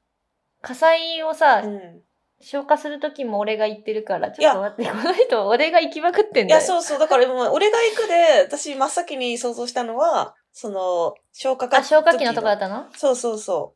[0.61, 2.01] 火災をさ、うん。
[2.39, 6.67] 消火する時も俺が言ってるから、ちょっと待って、この人俺が行きまくってんいや、だよ。
[6.67, 6.99] そうそう。
[6.99, 11.73] だからもう、俺が行くで、私真っ先に想像したのは、その、消火器。
[11.73, 12.85] あ、消火器のとこだったの？
[12.93, 13.73] そうそうそ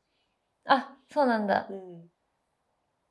[0.66, 1.74] あ、そうなんだう。。
[1.74, 2.10] うん。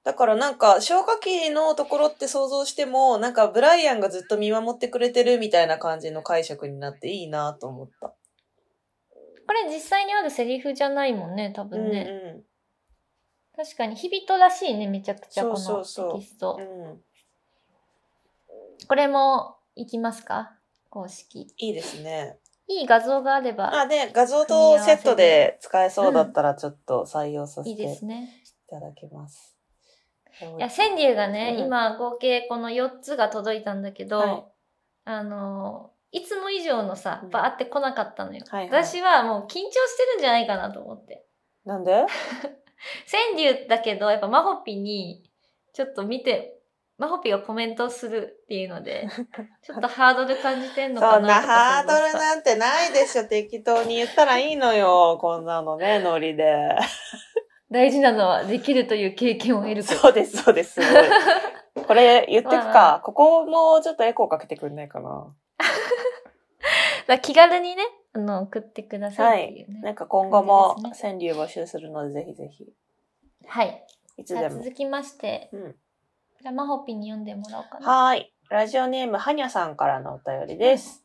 [0.08, 8.08] だからなんか、消火器のところって想像しても、なんか、ブライアンがずっと見守ってくれてるみたいな感じの解釈になっていいなと思った。
[8.08, 8.14] こ
[9.52, 12.08] れ実際にあるセリフじゃないもんね、多うん分ね。
[12.08, 12.44] う
[13.54, 16.56] 確かに、日々とらしいね、めちゃくちゃこのテそうそうそうキスト。
[16.56, 16.62] ん。
[16.62, 17.00] うん。
[18.88, 20.56] これも行きますか？
[20.88, 21.52] 公式。
[21.58, 22.38] いいですね。
[22.66, 27.86] いい画像があればあ、で、画像とセットで使えそうだったら、ちょっと採用させいいてい。
[28.70, 29.54] ただきます。
[29.54, 29.57] い
[30.58, 34.44] や、川柳がね、うん今合計この4つが届いたんだけど、はい
[35.04, 38.44] あの、いつも以上のさうん、バーって来なかったのよ。
[38.48, 39.60] はいはい私はもう緊張し
[39.96, 41.24] てるんじゃないかなと思って。
[41.64, 41.92] なんで？
[43.10, 45.24] 川柳だけど、やっぱマホピに、
[45.72, 46.58] ちょっと見て、
[46.96, 49.08] マホピがコメントするっていうので、
[49.62, 53.24] ちょっとハードル感じてんのかそんなハードルななんてないでしょ。
[53.24, 55.18] 適当に言ったらいいのよ。
[55.20, 56.76] こんなのね、ノリで。
[57.70, 59.94] 大事なのはできるという経験を得ること。
[59.96, 60.80] そうです、そうです。
[61.86, 63.00] これ言ってくまあか。
[63.04, 65.34] ここもちょっとエコーかけてくんないかな。
[65.58, 65.72] だか
[67.06, 69.80] ら気軽にね、あの、送ってくださいっていうね。
[69.80, 72.66] なんか今後も川柳募集するので、ぜひぜひ。
[73.46, 73.86] はい。
[74.16, 74.62] いつでも。
[74.62, 75.74] 続きまして、うん。
[76.40, 77.86] じゃあマホピに読んでもらおうかな。
[77.86, 78.34] はーい。
[78.50, 81.04] ラジオネーム、はにゃさんからのお便りです。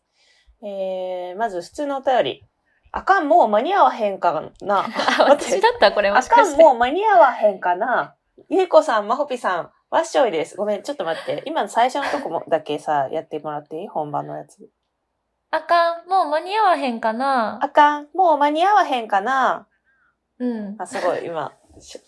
[0.61, 2.45] えー、まず普通のお便り。
[2.95, 4.85] あかん、もう間に合わへんかな。
[4.85, 6.57] あ、 私だったこれもあしかして。
[6.57, 8.15] かん、もう間に合わへんかな。
[8.49, 10.55] ゆいこさん、まほぴさん、わっしょいです。
[10.55, 11.41] ごめん、ちょっと待って。
[11.47, 13.87] 今の最初のとこもだけさ、やってもらっていい？
[13.87, 14.69] 本番のやつ。
[15.49, 17.57] あかん、もう間に合わへんかな。
[17.63, 19.67] あかん、もう間に合わへんかな。
[20.39, 20.75] うん。
[20.79, 21.99] あ、すごい、今、し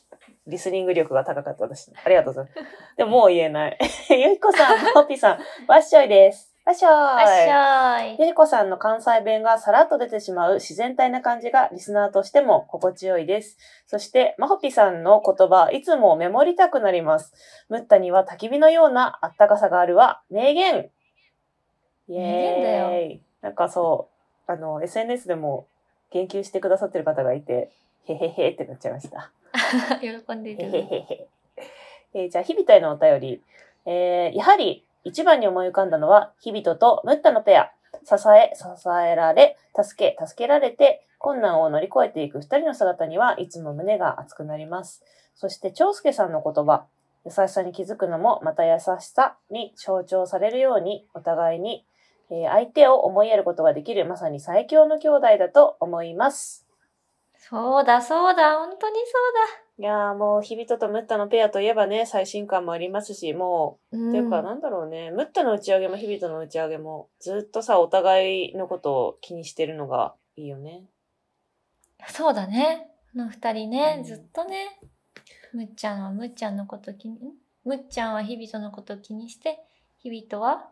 [0.45, 1.91] リスニング力が高かった私。
[2.03, 2.67] ありがとうございます。
[2.97, 3.77] でももう言えない。
[4.09, 6.54] ゆいこさん、まほぴさん、わっしょいです。
[6.65, 6.95] わっしょーい。
[6.95, 8.17] あっしゃーい。
[8.19, 13.57] ゆりこさんの関西弁がさらっと出てしまう自然体な感じがリスナーとしても心地よいです。
[13.85, 17.33] そして、まほぴさんの言葉、いつもメモりたくなります。
[17.69, 20.23] ムッタには焚き火のようなあったかさがあるわ。
[20.31, 20.89] 名言
[22.07, 22.19] イエーイ。
[22.19, 22.71] 名言だ
[23.11, 24.09] よなんかそ
[24.47, 25.67] う、あの、SNS でも
[26.09, 27.71] 言及してくださってる方がいて、
[28.05, 29.31] へへへってなっちゃいました。
[30.01, 30.77] 喜んでいへへる。
[30.77, 31.27] へへ。
[32.15, 33.43] えーじゃあ、日々とへのお便り。
[33.85, 37.71] えーやはり、一番に思い浮かんだのは、日々ととムッタのペア。
[38.03, 45.03] 支え、支えられ、助け、助けられて、困難を乗り越えていく二人の姿にはいつも胸が熱くなります。
[45.35, 46.85] そして、長介さんの言葉。
[47.23, 51.85] 優しさに気づくのも、また優しさに象徴されるように、お互いに、
[52.29, 56.65] えー相手を思いやることができる、まさに最強の兄弟だと思います。
[57.37, 64.09] そうだ、そうだ、本当にそうだいやーもう、日々ととムッタのペアといえばね、最新刊もありますし、もう。
[64.09, 65.11] っていうか、んなんだろうね。
[65.11, 70.85] ムッタの打ち上げも日々との打ち上げも、ずっとさ、お互いのことを気にしてるのがいいよね。
[72.07, 72.87] そうだね。
[73.13, 74.79] あの二人ね、うんずっとね、
[75.53, 77.33] むっちゃんはむっちゃんのこと気に、ん
[77.65, 79.59] むっちゃんは日々とのこと気にして、
[79.97, 80.69] 日々とは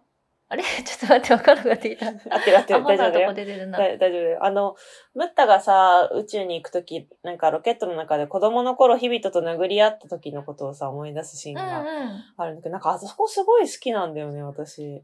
[0.50, 0.64] あれ？
[0.86, 2.08] ちょっと待って、わかるができた。
[2.08, 2.84] 合ってる合ってアる。
[2.86, 3.34] 大丈夫だよ。
[3.34, 3.78] 出てるな。
[3.80, 4.46] 大大丈夫だよ。
[4.46, 4.76] あの、
[5.16, 12.24] ムッタがさ、宇宙に行くとき、なんかロケットの中で子供の頃日々とと殴り合った時のことをさ、思い出すシーンうんがうん。
[12.38, 15.04] あるんだけど、なんかあそこすごい好きなんだよね、私。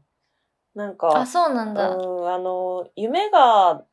[0.74, 1.96] なんか、あ、そうなんだ。
[1.96, 3.84] うん、あの、夢が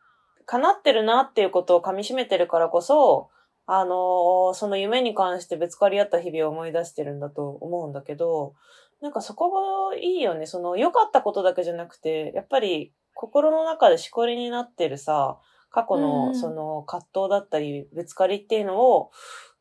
[0.45, 3.29] 叶ってるなっていうことを噛み締めてるからこそ、
[3.69, 8.53] あのーその夢に関してぶつかり合った日々を思い出してるんだと思うんだけど、
[9.01, 10.45] なんかそこがいいよね。
[10.45, 15.39] その良かったことだけじゃなくて、やっぱり心の中でしこりになってるさ、
[15.69, 19.11] 過去うんのその葛藤だったり、ぶつかりっていうのを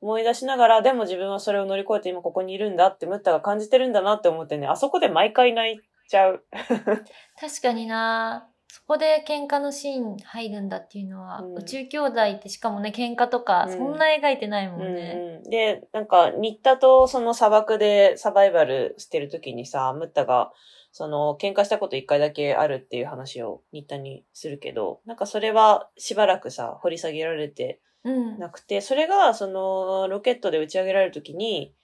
[0.00, 6.44] 思い出しながら、でも自分はそれを乗り越えて今ここにいるんだってムッタが感じてるんだなって思ってね、あそこで毎回泣いちゃう。
[7.38, 15.40] 確かになそこで喧嘩のシーン入るんだっていうのは、うん宇宙兄弟ってしかもね、喧嘩とか、うんそんな描いてないもんうんね。
[15.42, 20.52] うん、で、なんか、新田とその砂漠でサバイバルしてる時にさ、ムッタが、
[20.92, 28.38] その、喧嘩したこと一回だけあるっていう話を新田にするけど、なんかそれはしばらくさ、掘り下げられてうん。
[28.38, 31.74] なくて、それが、その、ロケットで打ち上げられる時に、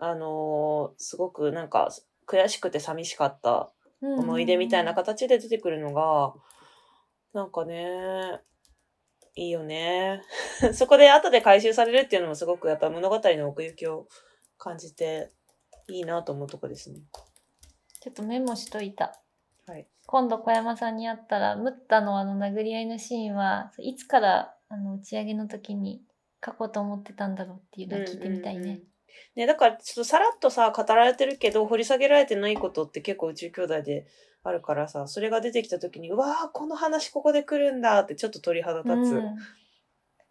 [0.00, 1.90] あのーすごくなんか、
[2.26, 3.66] 悔しくて寂しかったうん
[4.00, 6.34] 思い出みたいな形で出てくるのが、
[7.32, 8.40] なんかね、
[9.34, 10.22] いいよね。
[10.74, 14.08] そこで後で回収されるっていうのもすごくやっぱ物語の奥行きを
[14.56, 15.30] 感じて
[15.86, 17.00] いいなと思うとこですね。
[18.00, 19.20] ちょっとメモしといた。
[19.66, 19.86] はい。
[20.06, 26.02] 今度小山さんに会ったら、ムッタのあの殴り合いのシーンは、いつからあの打ち上げの時に
[26.44, 28.80] 書こうと思ってたんだろうっていうのを聞いてみたいね。
[29.36, 34.06] ね、だからちょっとさらっとさ、語られてるけど、掘り下げられてないことって結構宇宙兄弟で
[34.42, 39.14] あるからさ、それが出てきた時に、うわー、この話ここで来るんだってちょっと鳥肌立つ。
[39.14, 39.36] うん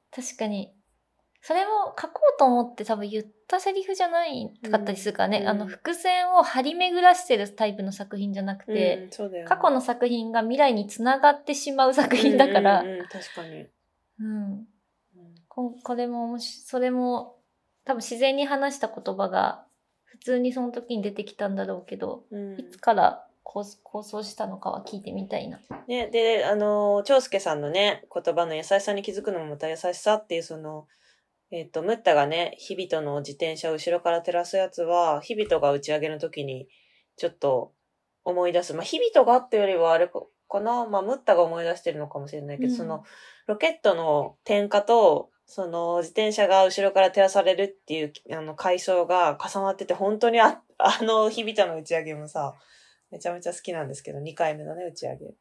[0.09, 0.73] 確かに。
[1.41, 13.67] それも書こうと思って多分言ったセリフじゃないかったりするからね、うんあの伏線を張り巡らしてるタイプの作品じゃなくて、うんね過去の作品が未来につながってしまう作品だから、うんうんうん確かに。
[14.19, 14.65] うん
[15.47, 17.36] ここれもそれも
[17.87, 19.63] 多分自然に話した言葉が
[20.03, 25.61] 普通にその時に出てきたんだろうけど、うんいつから構構想したのかは聞いてみたいな。
[25.87, 30.87] ね、で、あの、長介さんのね、言葉の優しさに気づくのもまた優しさっていう、その、
[31.49, 36.67] えっ、と、ムッタがね、日々との自転車を後ろから照らすやつは、日々とが打ち上げの時に、
[37.15, 37.73] ちょっと
[38.25, 38.73] 思い出す。
[38.73, 40.09] まあ、日々とがってよりはあれ
[40.49, 43.05] かな、まあ、ムッタが思い出してるのかもしれないけど、うんその、
[43.47, 52.53] ロケットの点火と、その、自転車が後ろから照らされるっていう、あの、階層が重なってて、本当にあ、あの、日々との打ち上げもさ、
[53.11, 55.33] めちゃめちゃ好きなんですけど、2回目のね、打ち上げ。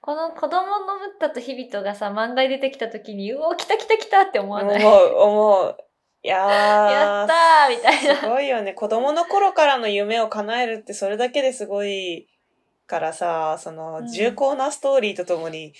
[0.00, 4.84] この子供のムッタとヒビトがさ、漫画に出てきた時に、うお、来た来た来たって思わない？
[4.84, 5.76] 思う、思う。
[6.22, 6.90] いやー。
[6.92, 8.28] やったーみたいすな。
[8.28, 8.74] ごいよね。
[8.74, 12.28] 子供の頃からの夢を叶えるってそれだけですごい
[12.86, 15.72] からさ、そのうん重厚なストーリーとともに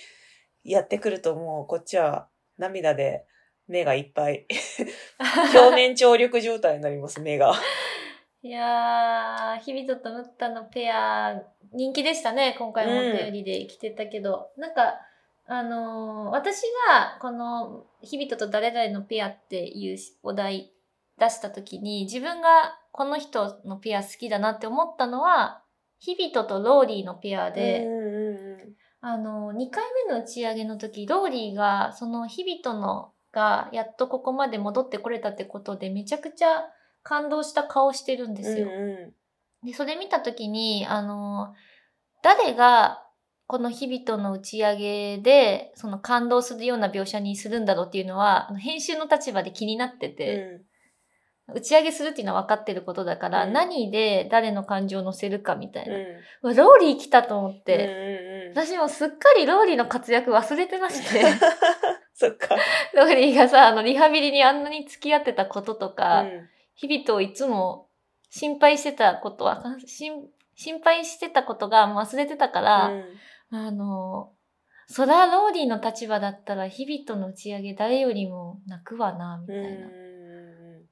[0.65, 2.27] やってくるともうこっちは
[2.63, 3.25] 涙で
[3.67, 4.45] 目がいっぱい。
[5.53, 7.53] 表面張力状態になります、目が。
[8.41, 11.41] いやー、ヒビトとムッタのペア、
[11.71, 12.55] 人気でしたね。
[12.57, 14.51] 今回もお便りで来てたけど。
[14.57, 14.99] なんか、
[15.45, 20.71] あのー私が、この、ヒビトと誰々のペアっていうお題
[21.19, 25.61] 出した時に、自分がこの人のペア好きだなって思ったのは、
[25.99, 28.12] ヒビトとローリーのペアで、うんうんうん
[29.05, 36.63] あの、2回目の打ち上げの時、ローリーが、その日々とのが、やっとここまで戻ってこれたってことで、めちゃくちゃ
[37.03, 38.67] 感動した顔してるんですよ。
[38.67, 39.13] うんう
[39.63, 39.67] ん。
[39.67, 41.53] で、それ見た時に、あの、
[42.23, 43.05] 誰が、
[43.45, 50.61] この日々との打ち上げで、その感動するような描写にするんだろうっていうのは、編集の立場で気になってて、
[51.47, 53.53] 打ち上げするっていうのは分かってることだから、うん。
[53.53, 55.95] 何で誰の感情を乗せるかみたいな。
[56.49, 56.55] うん。
[56.55, 58.65] ローリー来たと思っうんて、うんうん。
[58.65, 61.23] 私もすっかりローリーの活躍忘れてまして、
[62.15, 62.55] そっか。
[62.93, 66.49] ローリーがさ、あの、リハビリにあんなに付き合ってたこととか、うん。
[66.75, 67.87] 日々人いつも
[68.29, 72.91] 心配してたことは、心心配してたことが忘れてたから、
[73.51, 74.31] あの、
[74.87, 79.65] そらローリーの立場だったら日々人の打ち上げ誰よりも泣くわな、みたうん。
[79.65, 79.87] いな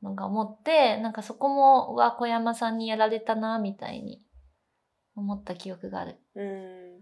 [0.02, 4.26] うんのが思って、なんかそこも、うわ、小山さんにやられたな、みたいに
[5.16, 6.18] 思った記憶がある。
[6.36, 7.02] うん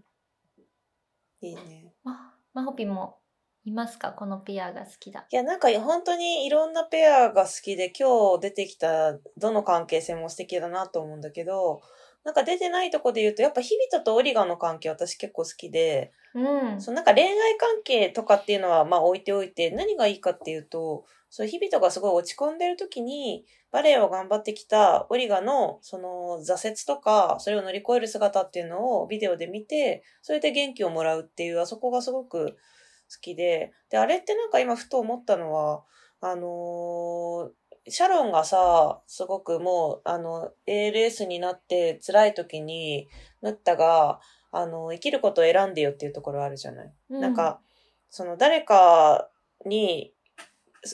[1.42, 1.94] いいね。
[2.04, 3.16] ま、まほぴも
[3.64, 4.12] いますか？
[4.12, 5.26] このペアが好きだ。
[5.30, 11.80] いや、なんか本当にいろんなペアが好きで、今日出てきたどの関係性も素敵だなと思うんだけど、
[12.22, 16.80] なんか出てないとこで言うと、やっぱ日々とオリガの関係私結構好きで、うん。
[16.82, 32.56] そうなんか恋愛関係とかっていうのはまあ置いておいて、何がいいかっていうと、そう日々とがすごい落ち込んでる時に、バレエを頑張ってきたオリガのその挫折とか、それを乗り越える姿っていうのをビデオで見て、それで元気をもらうっていう、あそこがすごく
[33.12, 35.84] 好きで、で、あれってなんか今ふと思ったのは、
[36.20, 37.50] あのー
[37.88, 43.08] シャロンがさ、すごくもう、あの、ALS になって辛い時に、
[43.40, 44.20] ムッタが、
[44.52, 46.92] あの、生きることを選んでよっていうところあるじゃない。
[47.08, 47.60] なんか、
[48.10, 49.30] その誰か
[49.64, 50.12] に、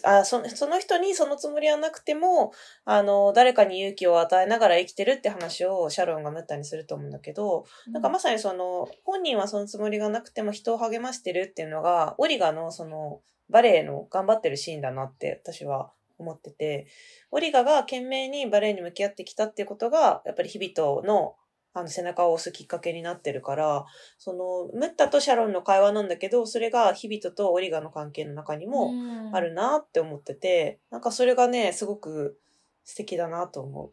[0.03, 2.53] あそその人にそのつもりはなくても、
[2.85, 16.87] あの、誰かに勇気を与えながら生きてるって話をシャロンがムッタにすると思うんだけど、なんかまさにその、本人はそのつもりがなくても人を励ましてるっていうのが、オリガのその、バレエの頑張ってるシーンだなって私は思ってて、
[17.31, 21.37] オリガが懸命にバレエに向き合ってきたっていうことが、やっぱり日々との
[21.79, 23.85] あの背中を押すきっかけになってるから、
[24.17, 28.93] その、ムッタとシャロンの会話なんだけど、それが日々とオリガの関係の中にも
[29.35, 32.41] あるなって思ってて、なんかそれがね、すごく
[32.85, 33.93] 素敵だなと思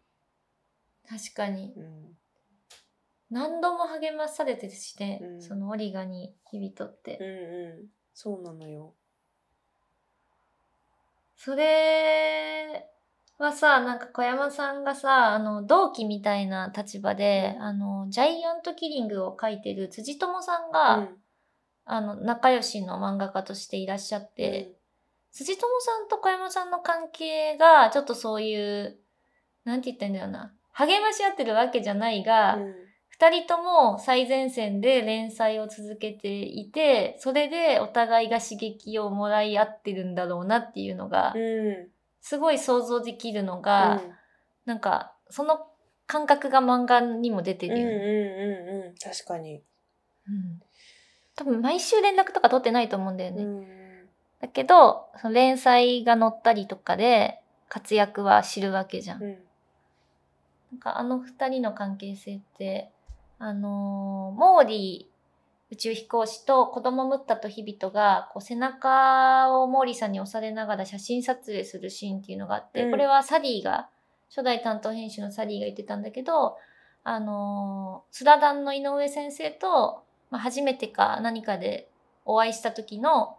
[1.10, 1.80] 確かにう。
[1.82, 2.18] うん。
[3.30, 7.88] 何度も励まされてるしね、うんそのオリガに日々とって、うんうん。
[8.14, 8.94] そうなのよ。
[11.36, 12.88] それ
[13.38, 21.18] はさなんか小山さんがさあの同期みたいな立場で、うんあのジャイアントキリングを書いてる辻友さんうが、ん。
[21.86, 24.72] あの仲良しの漫画家としていらっしゃって、
[25.34, 28.98] 辻友さんと小山さんの関係がちょっとそういう
[29.66, 32.74] なんて言ったらいいんだよな励まし合ってるわけじゃないが、うん
[33.10, 41.88] 二人とも最前線で連載を続けていて、それでお互いが刺激をもらい合ってるんだろうなっていうのがう、ん。
[42.24, 44.02] すごい想像できるのうが、ん
[44.66, 45.68] なんか、その
[46.08, 48.06] 感覚が漫画にも出てうんうんるよね。
[48.06, 48.96] うんうん。
[48.96, 49.62] 確かに。
[50.28, 50.62] うん
[51.36, 53.44] 多分毎週連絡とか取ってないと思うんだよね。
[53.44, 54.08] うん。
[54.40, 59.24] だけど、その連載が載ったりとかで活躍は知るわけじゃん。
[59.24, 59.38] うん。
[60.72, 62.90] なんかあの二人の関係性って、
[63.40, 65.13] あのーモーリー
[65.74, 73.90] 宇宙飛行士と子供ムッタとヒビトがこう背中をモーリーさんに押されながら写真撮影するシーンっていうのがあって、うんこれはサリーが、
[74.30, 76.58] 初代担当編集のサリーが言ってたんだけど、
[77.04, 81.90] あのースラダンの井上先生と、まあ、初めてか何かで
[82.24, 83.38] お会いした時の、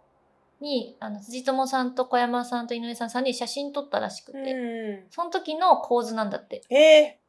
[0.60, 6.62] に、あの、辻友さんと小山さんと井上さんさんに写真撮ったらしくて、うその時の構図なんだって。
[6.68, 6.74] ん。
[6.74, 7.20] え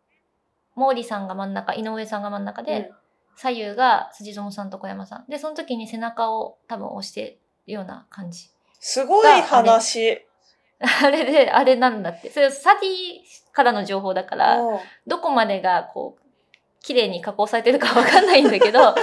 [0.76, 2.92] 毛利さんが真ん中、井上さんが真ん中えで、
[3.36, 5.26] 左右が辻園さんと小山さん。
[5.30, 8.50] で、その時に背中を多分押してるような感じ。
[8.80, 10.26] すごい話。
[10.80, 12.30] あれで、あれなんだって。
[12.30, 12.92] それサディ
[13.54, 16.22] からの情報だから、うんどこまでがこう、
[16.82, 18.96] 綺麗に加工されてるかわかんないんだけど、 あ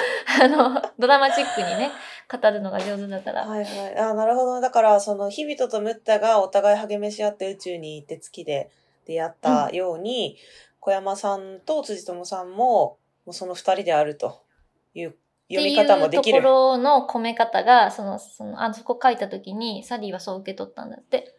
[0.48, 1.90] の、ドラマチックにね、
[2.30, 3.44] 語るのが上手だから。
[3.44, 3.96] はいはい。
[3.96, 4.60] あなるほど。
[4.60, 8.70] だから、その、日々とムッタがお互い励めし合って宇宙に行って月で
[9.06, 10.38] 出会ったように、
[10.78, 14.42] 小山さんと辻友さんも、もうその二人であると
[14.94, 15.16] いう
[15.48, 16.38] 読み方もできる。
[16.38, 21.36] っていうところの込め方が、その、その、あそこ書いた時に、サディはそう受け取ったんだって。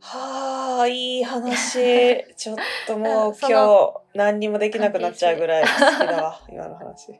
[0.00, 2.24] はあ、いい話。
[2.36, 2.56] ちょっ
[2.86, 7.18] ともうそ今の日何にもできなくなっちゃうぐらい好きだわ、今の話。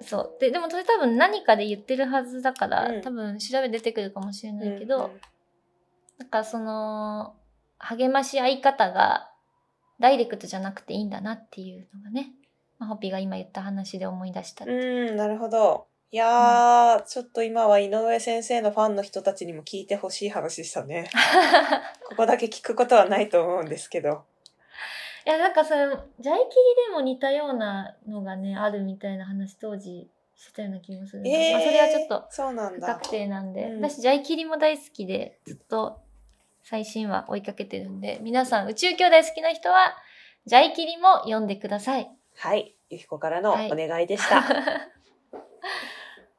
[0.00, 0.36] そう。
[0.40, 5.10] で、でもそれ多分何かで言ってるはずだから、うん多分調べ出てくるかもしれないけど、
[6.18, 7.34] なんかその、
[7.78, 9.31] 励まし合い方が
[10.02, 12.32] ダイレクトじゃなくていいんだなっていうのがね、
[12.80, 14.64] まあ、ホッピーが今言った話で思い出した。
[14.64, 15.86] うん、うんなるほど。
[16.10, 21.08] いやー、ちょっと今は井上先生のファンの人たちにも聞いてほしい話でしたね。
[22.10, 24.24] ここだけ聞くことはないと思うんですけど。
[25.24, 26.34] いや、なんかそれ、ジャイキリ
[26.88, 33.10] でも似たようなのがね、あるみたいな話当時してたような気もするんだえー、まあ、それはちょっとそうなんだ不確。
[33.10, 36.01] 定なんで、うん私ジャイキリも大好きでずっと
[36.62, 39.94] 最新話追いかけてるんで皆さん宇宙兄弟好きな人は
[40.46, 42.76] ジャイキリも読んでくださいはい。
[42.90, 44.42] ゆきこからのおはい願いでした。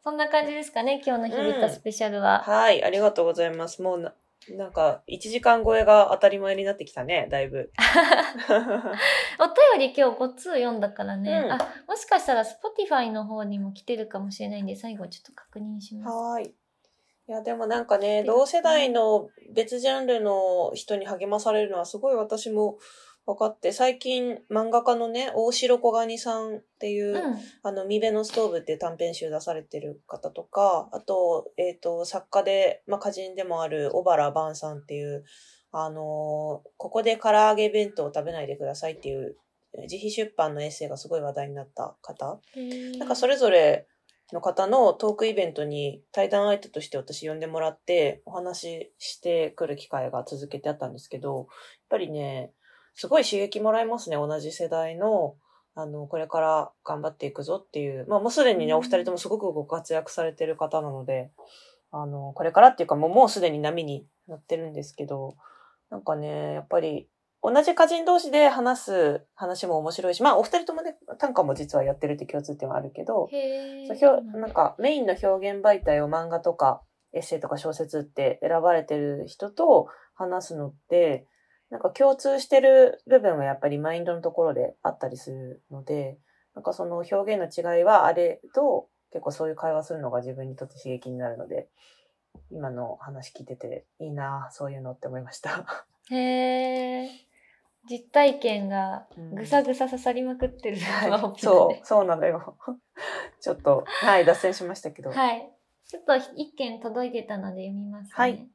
[0.04, 3.82] そんな感じですかね今日の日々とスペシャルは、はい、ありがとうございます。
[3.82, 4.14] もうな、
[4.50, 7.72] なんか、1時間超えが当たり前になってきたね、だいぶ。
[9.40, 11.58] お便り今日5通読んだからね、うんあ
[11.88, 16.56] もしかしたら Spotify の方にも来てるかもしれないんで最後ちょっと確認しますはーい。
[17.28, 22.78] いや、でもなんかね、で同世代の別ジャンルの人に励まされるのはすごい私も
[23.26, 27.38] 分かって、最近漫画家のね、大城小蟹さんっていう、うん。
[27.64, 35.24] あの、海辺のストーブっていう短編集出されてる方とか、あと、えっ、と、作家で、まあ、歌人でもある小原晩さんっていう、
[35.72, 39.38] あのーここで唐揚げ弁当を食べないでくださいっていう、
[39.74, 42.40] えー自費出版のエッセイがすごい話題になった方。
[43.00, 43.88] なんかそれぞれ
[44.32, 51.48] の方のトークイベントに対談相手として私呼んでもらってお話ししてくる機会が続けてあったんですけど、やっ
[51.90, 52.52] ぱりね、
[52.96, 55.36] すごい刺激もらえますね、同じ世代の、
[55.76, 58.06] あの、これから頑張っていくぞっていう。
[58.08, 61.32] まあもうすでにね、うんお二人ともすごくご活躍されてる方なので、
[61.92, 65.36] あの、これからっていうかもうもうすでに波に乗ってるんですけど、
[65.90, 67.08] なんかね、やっぱり
[67.46, 73.30] 同じ歌人同士で話す話も面白いし、まあお二人ともね、短歌も実はやってるって共通点はあるけど。
[74.00, 76.82] そなんかメインの表現媒体を漫画とか
[77.12, 81.28] エッセイとか小説って選ばれてる人と話すのって、
[81.70, 86.18] なんか共通してる部分はやっぱりマインドのところであったりするので、
[86.56, 91.68] なんかその表現の違いはあれと結構そういう会話するのが自分にとって刺激になるので、
[92.52, 95.66] 今の話聞いてていいなそういうのって思いました。
[96.10, 97.33] へえ。
[97.90, 102.58] 実体験がうんぐさぐさ刺さりまくってるワンはい、オピだねそう、そうなのよ。
[103.42, 105.12] ちょっと、はい、脱線しましたけど。
[105.12, 105.52] はい。
[105.86, 108.14] ちょっと一件届いてたので読みますね。
[108.16, 108.48] はい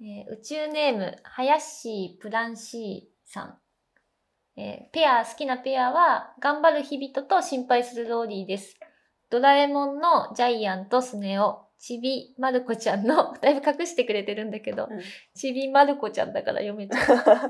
[0.00, 3.58] えー宇宙ネーム、はやしプランシーさん。
[4.56, 8.78] えーペア、好きなペアは、頑張る日々と心配するローリーです。
[9.30, 15.00] ドラえもんのジャイアンとスネ夫、ちびまる子ちゃんの、 だいぶ隠してくれてるんだけど、うん
[15.34, 17.46] ちびまる子ちゃんだから読めちゃ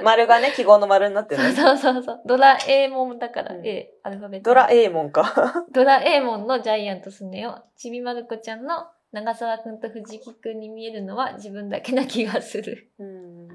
[0.02, 1.50] 丸がね、記号の丸になってるね。
[1.52, 2.22] そうそうそう。
[2.24, 4.50] ドラえもんだから、うん A、アルファベット。
[4.50, 5.66] ドラえもんか。
[5.70, 12.90] ドラえもんのジャイアンとスネ夫、ちびまる子ちゃんの長澤くんと藤木くんに見えるのは自分だけな気がする。
[12.98, 13.48] うん。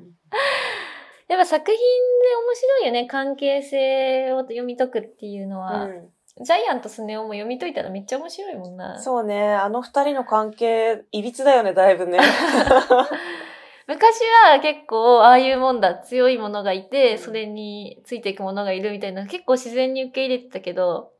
[1.28, 3.08] やっぱ作品で面白いよね。
[3.08, 5.86] 関係性を読み解くっていうのは。
[5.86, 6.10] うん
[6.42, 9.00] ジャイアンとスネ夫も読み解いたらめっちゃ面白いもんな。
[9.00, 12.20] そうね、あの二人の関係、いびつだよね、だいぶね。
[13.86, 14.20] 昔
[14.50, 21.12] は結構ああいうもんだ、強いものがいて、うんそれについていくものがいるみたいな結構自然に受け入れてたけど、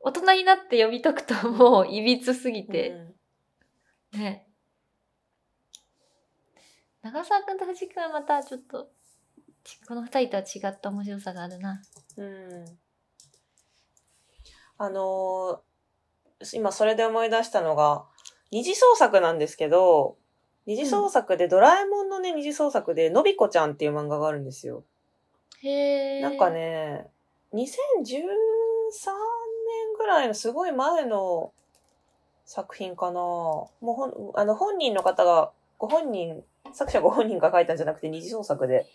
[0.00, 2.96] 大人になって読み解くともういびつすぎて、
[4.12, 4.46] ね。
[7.02, 8.90] 長澤くんと藤木くんはまたちょっと、
[9.64, 11.80] ちこの二人とは違った面白さがあるな。
[12.16, 12.81] うん。
[14.82, 15.72] うんあのー
[16.54, 18.04] 今それで思い出したのが、
[18.50, 20.16] 二次創作なんですけど、
[20.66, 24.84] 二次創作で、ドラえもんのね、二次創作で、のびこちゃんっていう漫画があるんですよ。
[25.62, 26.50] へーなんか。
[26.50, 27.06] ね、
[27.54, 28.26] 2013年
[29.96, 31.52] ぐらいのすごい前の
[32.44, 33.12] 作品かな。
[33.12, 38.86] もうほん、あの、本人の方が、ご本人、作者ご本人が書いたんじゃなくて二次創作で、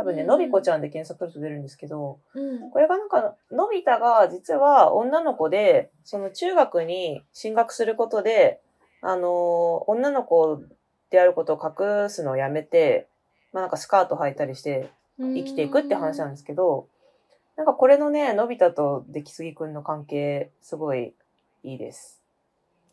[0.00, 2.70] 多分ね、うんのびこちゃんで検索すると出るんですけど、うん。
[2.70, 8.60] これがなんか、のび太が実は女の子で、その中学に進学することで、
[9.02, 10.62] あのー女の子
[11.10, 13.08] であることを隠すのをやめて、
[13.52, 14.88] まあなんかスカート履いたりして、
[15.18, 16.88] 生きていくって話なんですけど、
[17.58, 21.12] なんかこれのね、のび太と出来すぎくんの関係、すごい
[21.62, 22.22] いいです。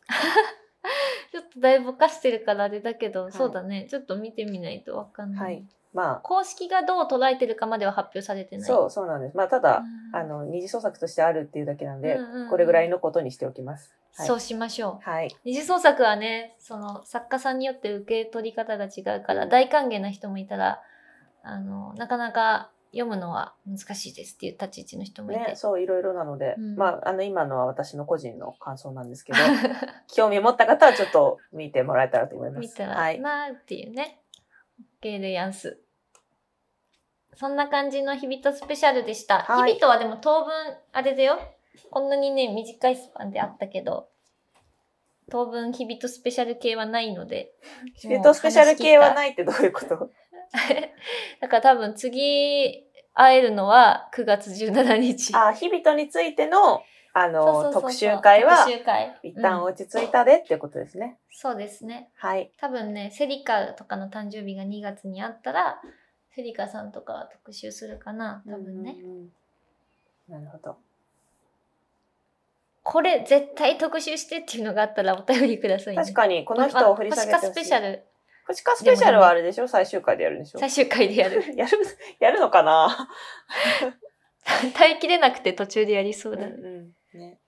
[1.32, 3.86] ちょっとだいぶぼかしてるからあれだけど、いそうだね。
[3.88, 5.44] ちょっと見てみないとわかんない。
[5.44, 5.64] はい。
[5.94, 8.68] ま公式がどう捉えてるかまでは発表されてあ、ない。
[8.68, 9.36] そう、そうなんです。
[9.36, 9.82] まあただ、
[10.12, 13.90] うんあの、二次創作としてあるっていうだけなんで、うんうんうんこれぐらいのことにしておきます。
[13.90, 15.10] はいそうしましょう。
[15.10, 15.36] はい。
[15.44, 20.82] 二次創作はね、その作家さんによって受け取り方が違うから、大歓迎な人もいたら、
[21.44, 25.40] あの、なかなか読むのは難しいですっていう立ち位置の人もいて。
[25.40, 29.38] ね、そう、いろいろなので、うんまあ、あの、今のは私の個人の感想なんですけど、
[30.14, 32.60] 興味持った方はちょっと見てもらえたらと思います。
[32.60, 33.20] 見たらはい。
[33.20, 34.20] なーっていうね。
[35.02, 35.78] OK でやんす。
[37.34, 39.40] そんな感じの日々とスペシャルでした。
[39.42, 40.52] はい日々とはでも当分、
[40.92, 41.38] あれだよ。
[41.90, 44.08] こんなにね、短いスパンであったけど、
[45.30, 47.52] 当分日々とスペシャル系はないので。
[47.96, 49.14] シュートスペシャル系はい。
[49.14, 50.10] ないってどういうこと？
[51.40, 55.32] だから多分次会えるのは9月17日。
[55.36, 56.82] あ、日々とについての、
[57.14, 58.66] あの、特集会は。
[59.22, 61.18] 一旦うん落ち着いたでっていうことですね。
[61.30, 62.10] そうですね。
[62.16, 62.50] はい。
[62.58, 65.80] 多分ね、セリカとかの誕生日が2月にあったら、
[66.34, 68.96] セリカさんとかは特集するかな、多分ね。
[68.98, 69.32] うんうんうん。
[70.28, 70.76] なるほど。
[72.82, 76.02] これ絶対特集してっていうのがあったらお便りくださいね。
[76.02, 77.48] 確かに、この人を振り下げて星ほしい。
[77.48, 78.04] かスペシャル、
[78.46, 79.68] 星かスペシャルはあれでしょ？
[79.68, 80.58] 最終回でやるんでしょ？
[80.60, 81.42] 最終回でやる。
[81.56, 81.78] やる、
[82.20, 83.08] やるのかな？
[84.74, 86.40] 耐えきれなくて途中でやりそううん。
[86.40, 86.92] うん。
[87.18, 87.38] ね。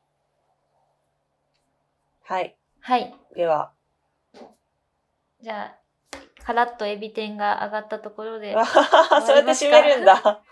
[2.25, 2.57] はい。
[2.81, 3.15] はい。
[3.35, 3.73] では、
[5.41, 5.75] じゃ
[6.13, 8.55] あ、カラッとエビ天が上がったところで
[9.27, 10.43] そうやって締めるんだ。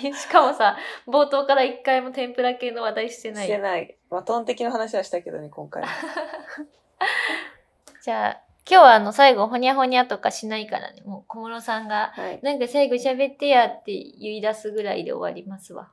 [0.00, 3.46] しかもさ、冒頭から一回も天ぷら系の話題してない。
[3.46, 3.96] してない。
[4.10, 5.84] まあ、トン的の話はしたけどね、今回。
[8.02, 12.40] じゃあ、今日はあの最後ほにゃほにゃとかしないからね、もう小室さんが、はい。
[12.42, 15.90] なんか最後喋ってやって言い出すぐらいで終わりますわ。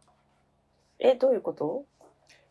[0.99, 1.85] え、どういうこと？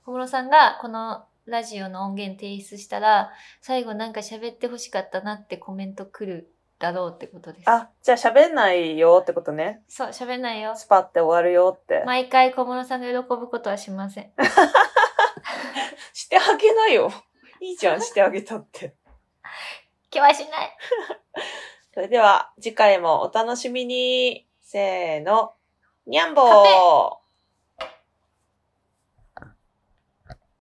[0.04, 7.68] 小室さんがこのラジオの音源提出したら、最後なんか喋ってほしかったなってコメント来るだろうってことです。
[7.70, 9.82] あ、じゃあ喋んないよってことね。
[9.88, 10.76] そう、喋んないよ。
[10.76, 12.02] スパって終わるよって。
[12.06, 14.32] 毎回小室さんが喜ぶことはしません。
[16.12, 17.10] してあげなよ。
[17.60, 18.94] いいじゃん、してあげたって。
[20.12, 20.76] 今日はしない
[21.92, 24.46] それでは次回もお楽しみに。
[24.60, 25.54] せーの。
[26.06, 27.25] にゃんぼカー